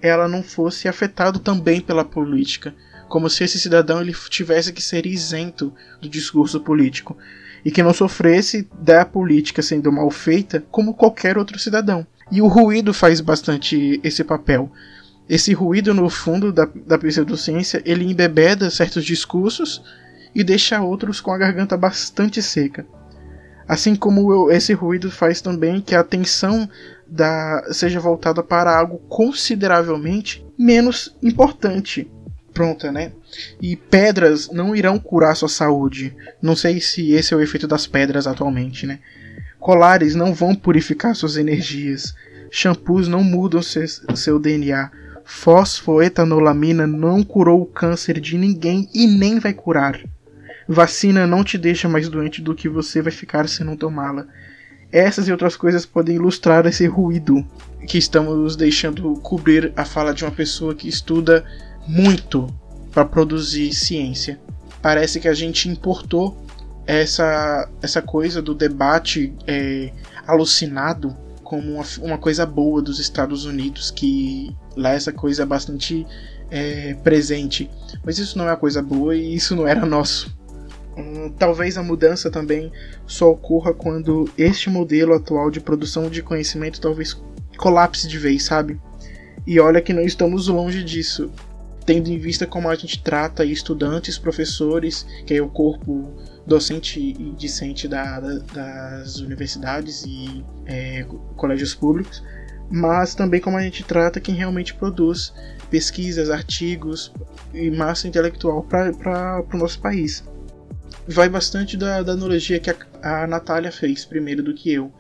ela 0.03 0.27
não 0.27 0.43
fosse 0.43 0.89
afetado 0.89 1.39
também 1.39 1.81
pela 1.81 2.05
política, 2.05 2.75
como 3.09 3.29
se 3.29 3.45
esse 3.45 3.59
cidadão 3.59 4.01
ele 4.01 4.15
tivesse 4.31 4.73
que 4.73 4.81
ser 4.81 5.05
isento 5.05 5.73
do 6.01 6.09
discurso 6.09 6.61
político 6.61 7.17
e 7.65 7.71
que 7.71 7.83
não 7.83 7.93
sofresse 7.93 8.69
da 8.81 9.05
política 9.05 9.61
sendo 9.63 9.93
mal 9.93 10.11
feita 10.11 10.65
como 10.71 10.95
qualquer 10.95 11.37
outro 11.37 11.59
cidadão. 11.59 12.07
E 12.31 12.41
o 12.41 12.47
ruído 12.47 12.95
faz 12.95 13.21
bastante 13.21 14.01
esse 14.05 14.23
papel. 14.23 14.71
Esse 15.31 15.53
ruído 15.53 15.95
no 15.95 16.11
fundo 16.11 16.53
da, 16.53 16.69
da 16.85 16.99
pseudociência 16.99 17.81
ele 17.87 18.05
embebeda 18.05 18.69
certos 18.69 19.05
discursos 19.05 19.81
e 20.35 20.43
deixa 20.43 20.83
outros 20.83 21.21
com 21.21 21.31
a 21.31 21.39
garganta 21.39 21.77
bastante 21.77 22.43
seca. 22.43 22.85
Assim 23.69 23.95
como 23.95 24.51
esse 24.51 24.73
ruído 24.73 25.09
faz 25.09 25.41
também 25.41 25.81
que 25.81 25.95
a 25.95 26.01
atenção 26.01 26.69
da, 27.07 27.63
seja 27.71 28.01
voltada 28.01 28.43
para 28.43 28.77
algo 28.77 28.99
consideravelmente 29.09 30.45
menos 30.59 31.15
importante. 31.23 32.11
Pronta, 32.53 32.91
né? 32.91 33.13
E 33.63 33.77
pedras 33.77 34.51
não 34.51 34.75
irão 34.75 34.99
curar 34.99 35.37
sua 35.37 35.49
saúde. 35.49 36.13
Não 36.43 36.57
sei 36.57 36.81
se 36.81 37.13
esse 37.13 37.33
é 37.33 37.37
o 37.37 37.41
efeito 37.41 37.69
das 37.69 37.87
pedras 37.87 38.27
atualmente, 38.27 38.85
né? 38.85 38.99
Colares 39.61 40.17
não 40.17 40.35
vão 40.35 40.57
purificar 40.57 41.15
suas 41.15 41.37
energias. 41.37 42.13
Shampoos 42.51 43.07
não 43.07 43.23
mudam 43.23 43.63
seu, 43.63 43.87
seu 44.17 44.41
DNA. 44.41 44.91
Fosfoetanolamina 45.31 46.89
não 46.89 47.23
curou 47.23 47.63
o 47.63 47.67
câncer 47.67 48.21
de 48.21 48.37
ninguém 48.37 48.91
e 48.93 49.07
nem 49.07 49.39
vai 49.39 49.55
curar. 49.55 49.99
Vacina 50.69 51.25
não 51.25 51.45
te 51.45 51.57
deixa 51.57 51.89
mais 51.89 52.09
doente 52.09 52.43
do 52.43 52.55
que 52.55 52.69
você 52.69 53.01
vai 53.01 53.13
ficar 53.13 53.49
se 53.49 53.63
não 53.63 53.77
tomá-la. 53.77 54.27
Essas 54.91 55.29
e 55.29 55.33
outras 55.33 55.57
coisas 55.57 55.87
podem 55.87 56.17
ilustrar 56.17 56.67
esse 56.67 56.85
ruído 56.87 57.47
que 57.87 57.97
estamos 57.97 58.57
deixando 58.57 59.15
cobrir 59.21 59.73
a 59.77 59.85
fala 59.85 60.13
de 60.13 60.25
uma 60.25 60.33
pessoa 60.33 60.75
que 60.75 60.89
estuda 60.89 61.45
muito 61.87 62.53
para 62.91 63.05
produzir 63.05 63.73
ciência. 63.73 64.39
Parece 64.83 65.21
que 65.21 65.29
a 65.29 65.35
gente 65.35 65.69
importou 65.69 66.37
essa, 66.85 67.71
essa 67.81 68.03
coisa 68.03 68.43
do 68.43 68.53
debate 68.53 69.33
é, 69.47 69.93
alucinado 70.27 71.17
como 71.51 71.73
uma, 71.73 71.85
uma, 72.01 72.17
coisa 72.17 72.47
boa 72.47 72.81
dos 72.81 73.01
Estados 73.01 73.45
Unidos, 73.45 73.91
que 73.91 74.55
lá 74.77 74.91
essa 74.91 75.11
coisa 75.11 75.43
é 75.43 75.47
bastante 75.47 76.07
é, 76.49 76.95
presente. 77.03 77.69
Mas 78.05 78.19
isso 78.19 78.39
não 78.39 78.45
é 78.45 78.51
uma 78.53 78.57
coisa 78.57 78.81
boa 78.81 79.17
e 79.17 79.35
isso 79.35 79.57
não 79.57 79.67
era 79.67 79.85
nosso. 79.85 80.33
Hum, 80.97 81.35
talvez 81.37 81.77
a 81.77 81.83
mudança 81.83 82.31
também 82.31 82.71
só 83.05 83.33
ocorra 83.33 83.75
quando 83.75 84.31
este 84.39 84.71
modelo 84.71 85.13
atual 85.13 85.51
de 85.51 85.59
produção 85.59 86.09
de 86.09 86.23
conhecimento 86.23 86.81
talvez 86.81 87.21
colapse 87.57 88.07
de 88.07 88.17
vez, 88.17 88.45
sabe? 88.45 88.81
E 89.45 89.59
olha 89.59 89.81
que 89.81 89.93
não 89.93 90.03
estamos 90.03 90.47
longe 90.47 90.85
disso, 90.85 91.33
tendo 91.85 92.11
em 92.11 92.19
vista 92.19 92.47
como 92.47 92.69
a 92.69 92.77
gente 92.77 93.03
trata 93.03 93.45
estudantes, 93.45 94.17
professores, 94.17 95.05
que 95.27 95.35
é 95.35 95.43
o 95.43 95.49
corpo 95.49 96.15
docente 96.51 96.99
e 96.99 97.31
discente 97.37 97.87
da, 97.87 98.19
da, 98.19 98.39
das 98.39 99.21
universidades 99.21 100.05
e 100.05 100.45
é, 100.67 101.07
colégios 101.37 101.77
públicos, 101.77 102.25
mas 102.69 103.15
também 103.15 103.41
como 103.41 103.57
a 103.57 103.63
gente 103.63 103.85
trata 103.85 104.21
quem 104.21 104.35
realmente 104.35 104.75
produz 104.75 105.33
pesquisas, 105.71 106.29
artigos 106.29 107.13
e 107.55 107.71
massa 107.71 108.09
intelectual 108.09 108.65
para 108.65 109.45
o 109.53 109.57
nosso 109.57 109.79
país 109.79 110.25
vai 111.07 111.29
bastante 111.29 111.77
da, 111.77 112.03
da 112.03 112.13
analogia 112.13 112.59
que 112.59 112.71
a, 112.71 112.77
a 113.03 113.27
Natália 113.27 113.71
fez 113.71 114.05
primeiro 114.05 114.43
do 114.43 114.53
que 114.53 114.73
eu. 114.73 114.93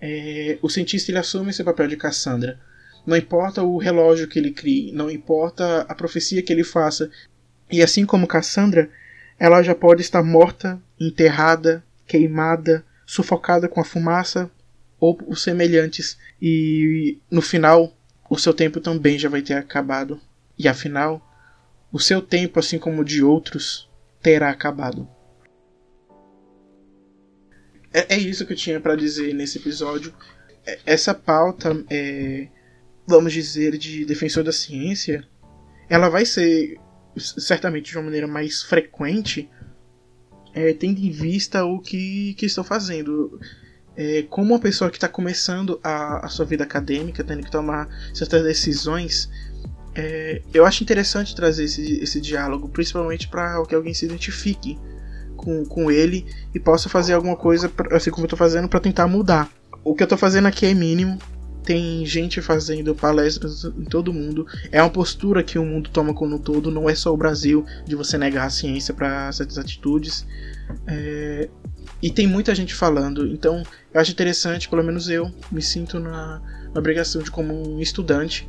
É, 0.00 0.58
o 0.62 0.68
cientista 0.68 1.10
ele 1.10 1.18
assume 1.18 1.50
esse 1.50 1.62
papel 1.62 1.88
de 1.88 1.96
Cassandra. 1.96 2.58
Não 3.06 3.16
importa 3.16 3.62
o 3.62 3.78
relógio 3.78 4.28
que 4.28 4.38
ele 4.38 4.50
crie, 4.50 4.92
não 4.92 5.10
importa 5.10 5.82
a 5.82 5.94
profecia 5.94 6.42
que 6.42 6.52
ele 6.52 6.64
faça. 6.64 7.10
E 7.70 7.82
assim 7.82 8.06
como 8.06 8.26
Cassandra, 8.26 8.90
ela 9.38 9.62
já 9.62 9.74
pode 9.74 10.02
estar 10.02 10.22
morta, 10.22 10.80
enterrada, 10.98 11.84
queimada, 12.06 12.84
sufocada 13.06 13.68
com 13.68 13.80
a 13.80 13.84
fumaça 13.84 14.50
ou 14.98 15.18
os 15.26 15.42
semelhantes. 15.42 16.18
E 16.40 17.18
no 17.30 17.42
final, 17.42 17.92
o 18.28 18.38
seu 18.38 18.54
tempo 18.54 18.80
também 18.80 19.18
já 19.18 19.28
vai 19.28 19.42
ter 19.42 19.54
acabado. 19.54 20.20
E 20.58 20.68
afinal, 20.68 21.20
o 21.92 21.98
seu 21.98 22.20
tempo, 22.22 22.58
assim 22.58 22.78
como 22.78 23.02
o 23.02 23.04
de 23.04 23.22
outros, 23.22 23.90
terá 24.22 24.50
acabado. 24.50 25.08
É, 27.92 28.14
é 28.14 28.18
isso 28.18 28.44
que 28.46 28.52
eu 28.52 28.56
tinha 28.56 28.80
para 28.80 28.96
dizer 28.96 29.32
nesse 29.34 29.58
episódio. 29.58 30.12
É, 30.66 30.78
essa 30.86 31.14
pauta, 31.14 31.84
é, 31.90 32.48
vamos 33.06 33.32
dizer, 33.32 33.76
de 33.78 34.04
defensor 34.04 34.42
da 34.42 34.52
ciência, 34.52 35.24
ela 35.88 36.08
vai 36.08 36.24
ser 36.24 36.78
certamente 37.16 37.90
de 37.90 37.96
uma 37.96 38.04
maneira 38.04 38.26
mais 38.26 38.62
frequente, 38.62 39.48
é, 40.52 40.72
tendo 40.72 41.00
em 41.00 41.10
vista 41.10 41.64
o 41.64 41.80
que, 41.80 42.34
que 42.34 42.46
estou 42.46 42.64
fazendo. 42.64 43.40
É, 43.96 44.22
como 44.28 44.52
uma 44.52 44.58
pessoa 44.58 44.90
que 44.90 44.96
está 44.96 45.08
começando 45.08 45.78
a, 45.82 46.26
a, 46.26 46.28
sua 46.28 46.44
vida 46.44 46.64
acadêmica, 46.64 47.22
tendo 47.22 47.44
que 47.44 47.50
tomar 47.50 47.88
certas 48.12 48.42
decisões, 48.42 49.30
é, 49.94 50.42
eu 50.52 50.66
acho 50.66 50.82
interessante 50.82 51.34
trazer 51.34 51.64
esse, 51.64 52.00
esse 52.00 52.20
diálogo, 52.20 52.68
principalmente 52.68 53.28
para 53.28 53.64
que 53.66 53.74
alguém 53.74 53.94
se 53.94 54.04
identifique 54.04 54.76
com, 55.36 55.64
com 55.64 55.90
ele 55.90 56.26
e 56.52 56.58
possa 56.58 56.88
fazer 56.88 57.12
alguma 57.12 57.36
coisa, 57.36 57.70
assim 57.92 58.10
como 58.10 58.24
eu 58.24 58.30
tô 58.30 58.36
fazendo, 58.36 58.68
para 58.68 58.80
tentar 58.80 59.06
mudar. 59.06 59.48
O 59.84 59.94
que 59.94 60.02
eu 60.02 60.08
tô 60.08 60.16
fazendo 60.16 60.46
aqui 60.46 60.66
é 60.66 60.74
mínimo. 60.74 61.18
Tem 61.64 62.04
gente 62.04 62.42
fazendo 62.42 62.94
palestras 62.94 63.64
em 63.64 63.84
todo 63.84 64.12
mundo. 64.12 64.46
É 64.70 64.82
uma 64.82 64.90
postura 64.90 65.42
que 65.42 65.58
o 65.58 65.64
mundo 65.64 65.90
toma 65.90 66.12
como 66.12 66.36
um 66.36 66.38
todo. 66.38 66.70
Não 66.70 66.88
é 66.88 66.94
só 66.94 67.12
o 67.12 67.16
Brasil 67.16 67.64
de 67.86 67.96
você 67.96 68.18
negar 68.18 68.46
a 68.46 68.50
ciência 68.50 68.92
para 68.92 69.32
certas 69.32 69.58
atitudes. 69.58 70.26
É... 70.86 71.48
E 72.02 72.10
tem 72.10 72.26
muita 72.26 72.54
gente 72.54 72.74
falando. 72.74 73.26
Então 73.26 73.62
eu 73.92 74.00
acho 74.00 74.10
interessante, 74.10 74.68
pelo 74.68 74.84
menos 74.84 75.08
eu 75.08 75.32
me 75.50 75.62
sinto 75.62 75.98
na, 75.98 76.42
na 76.72 76.78
obrigação 76.78 77.22
de, 77.22 77.30
como 77.30 77.76
um 77.76 77.80
estudante, 77.80 78.48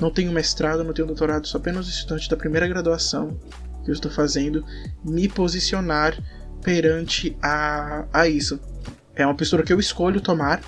não 0.00 0.10
tenho 0.10 0.30
mestrado, 0.32 0.84
não 0.84 0.92
tenho 0.92 1.06
doutorado, 1.06 1.46
sou 1.46 1.60
apenas 1.60 1.88
estudante 1.88 2.28
da 2.28 2.36
primeira 2.36 2.66
graduação 2.68 3.38
que 3.84 3.90
eu 3.90 3.94
estou 3.94 4.10
fazendo, 4.10 4.64
me 5.04 5.28
posicionar 5.28 6.16
perante 6.62 7.36
a, 7.42 8.06
a 8.12 8.28
isso. 8.28 8.60
É 9.14 9.26
uma 9.26 9.34
postura 9.34 9.62
que 9.62 9.72
eu 9.72 9.80
escolho 9.80 10.20
tomar. 10.20 10.62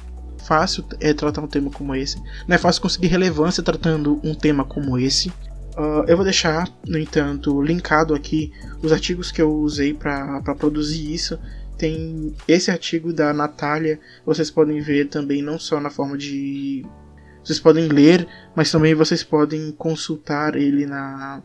Fácil 0.46 0.84
é 1.00 1.14
tratar 1.14 1.40
um 1.40 1.46
tema 1.46 1.70
como 1.70 1.94
esse. 1.94 2.18
Não 2.46 2.54
é 2.54 2.58
fácil 2.58 2.82
conseguir 2.82 3.06
relevância 3.06 3.62
tratando 3.62 4.20
um 4.22 4.34
tema 4.34 4.64
como 4.64 4.98
esse. 4.98 5.30
Uh, 5.76 6.04
eu 6.06 6.16
vou 6.16 6.24
deixar, 6.24 6.68
no 6.86 6.98
entanto, 6.98 7.60
linkado 7.62 8.14
aqui 8.14 8.52
os 8.82 8.92
artigos 8.92 9.32
que 9.32 9.42
eu 9.42 9.52
usei 9.52 9.94
para 9.94 10.40
produzir 10.56 11.12
isso. 11.12 11.38
Tem 11.76 12.34
esse 12.46 12.70
artigo 12.70 13.12
da 13.12 13.32
Natália, 13.32 13.98
vocês 14.24 14.50
podem 14.50 14.80
ver 14.80 15.08
também, 15.08 15.42
não 15.42 15.58
só 15.58 15.80
na 15.80 15.90
forma 15.90 16.16
de. 16.16 16.84
Vocês 17.42 17.58
podem 17.58 17.88
ler, 17.88 18.26
mas 18.54 18.70
também 18.70 18.94
vocês 18.94 19.24
podem 19.24 19.72
consultar 19.72 20.54
ele 20.54 20.86
na, 20.86 21.42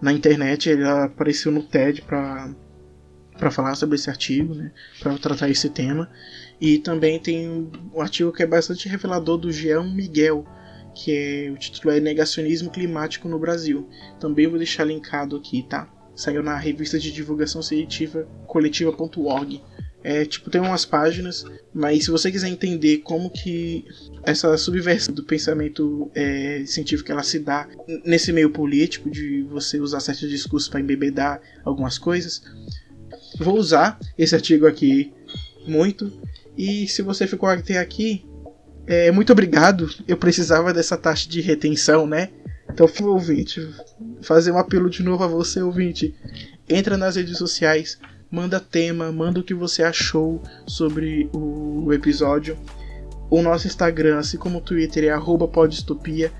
na 0.00 0.12
internet, 0.12 0.68
ele 0.68 0.84
apareceu 0.84 1.50
no 1.50 1.62
TED 1.62 2.02
para 2.02 3.50
falar 3.50 3.74
sobre 3.74 3.96
esse 3.96 4.10
artigo, 4.10 4.54
né, 4.54 4.70
para 5.00 5.16
tratar 5.18 5.48
esse 5.48 5.70
tema. 5.70 6.08
E 6.60 6.78
também 6.78 7.18
tem 7.18 7.70
um 7.94 8.00
artigo 8.00 8.32
que 8.32 8.42
é 8.42 8.46
bastante 8.46 8.88
revelador 8.88 9.38
do 9.38 9.50
Jean 9.50 9.84
Miguel, 9.84 10.44
que 10.94 11.12
é 11.12 11.50
o 11.50 11.56
título 11.56 11.94
é 11.94 12.00
Negacionismo 12.00 12.70
Climático 12.70 13.28
no 13.28 13.38
Brasil. 13.38 13.88
Também 14.18 14.46
vou 14.46 14.58
deixar 14.58 14.84
linkado 14.84 15.36
aqui, 15.36 15.62
tá? 15.62 15.88
Saiu 16.14 16.42
na 16.42 16.56
revista 16.56 16.98
de 16.98 17.10
divulgação 17.10 17.62
científica 17.62 18.28
coletiva.org. 18.46 19.62
É, 20.02 20.24
tipo, 20.24 20.50
tem 20.50 20.60
umas 20.60 20.84
páginas, 20.86 21.44
mas 21.74 22.04
se 22.04 22.10
você 22.10 22.30
quiser 22.30 22.48
entender 22.48 22.98
como 22.98 23.30
que 23.30 23.84
essa 24.22 24.56
subversão 24.56 25.14
do 25.14 25.22
pensamento 25.22 26.10
é, 26.14 26.64
científico 26.66 27.12
ela 27.12 27.22
se 27.22 27.38
dá 27.38 27.68
nesse 28.04 28.32
meio 28.32 28.50
político, 28.50 29.10
de 29.10 29.42
você 29.42 29.78
usar 29.78 30.00
certos 30.00 30.28
discursos 30.28 30.70
para 30.70 30.80
embebedar 30.80 31.40
algumas 31.64 31.98
coisas, 31.98 32.42
vou 33.38 33.58
usar 33.58 33.98
esse 34.16 34.34
artigo 34.34 34.66
aqui 34.66 35.12
muito. 35.66 36.10
E 36.60 36.86
se 36.86 37.00
você 37.00 37.26
ficou 37.26 37.48
até 37.48 37.78
aqui, 37.78 38.22
é, 38.86 39.10
muito 39.10 39.32
obrigado. 39.32 39.88
Eu 40.06 40.18
precisava 40.18 40.74
dessa 40.74 40.94
taxa 40.94 41.26
de 41.26 41.40
retenção, 41.40 42.06
né? 42.06 42.28
Então, 42.70 42.86
ouvinte, 43.04 43.66
fazer 44.20 44.52
um 44.52 44.58
apelo 44.58 44.90
de 44.90 45.02
novo 45.02 45.24
a 45.24 45.26
você, 45.26 45.62
ouvinte. 45.62 46.14
Entra 46.68 46.98
nas 46.98 47.16
redes 47.16 47.38
sociais, 47.38 47.98
manda 48.30 48.60
tema, 48.60 49.10
manda 49.10 49.40
o 49.40 49.42
que 49.42 49.54
você 49.54 49.82
achou 49.82 50.42
sobre 50.66 51.30
o 51.32 51.90
episódio. 51.94 52.58
O 53.30 53.40
nosso 53.40 53.66
Instagram, 53.66 54.18
assim 54.18 54.36
como 54.36 54.58
o 54.58 54.60
Twitter, 54.60 55.04
é 55.04 55.10
podistopia. 55.48 56.30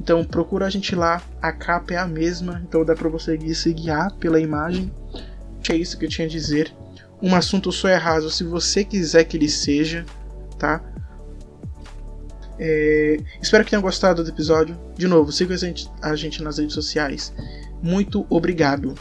Então 0.00 0.24
procura 0.24 0.66
a 0.66 0.70
gente 0.70 0.96
lá, 0.96 1.22
a 1.40 1.52
capa 1.52 1.94
é 1.94 1.98
a 1.98 2.06
mesma, 2.06 2.60
então 2.66 2.84
dá 2.84 2.96
pra 2.96 3.08
você 3.08 3.38
se 3.54 3.72
guiar 3.72 4.12
pela 4.16 4.40
imagem. 4.40 4.90
É 5.70 5.76
isso 5.76 5.96
que 5.96 6.06
eu 6.06 6.08
tinha 6.08 6.26
a 6.26 6.30
dizer. 6.30 6.74
Um 7.20 7.34
assunto 7.34 7.72
só 7.72 7.88
é 7.88 7.96
raso 7.96 8.30
se 8.30 8.44
você 8.44 8.84
quiser 8.84 9.24
que 9.24 9.36
ele 9.36 9.48
seja, 9.48 10.06
tá? 10.58 10.82
É, 12.58 13.18
espero 13.40 13.64
que 13.64 13.70
tenham 13.70 13.82
gostado 13.82 14.22
do 14.22 14.30
episódio. 14.30 14.78
De 14.96 15.06
novo, 15.06 15.30
siga 15.30 15.54
a 15.54 15.58
gente, 15.58 15.90
a 16.02 16.14
gente 16.16 16.42
nas 16.42 16.58
redes 16.58 16.74
sociais. 16.74 17.32
Muito 17.82 18.26
obrigado. 18.28 18.94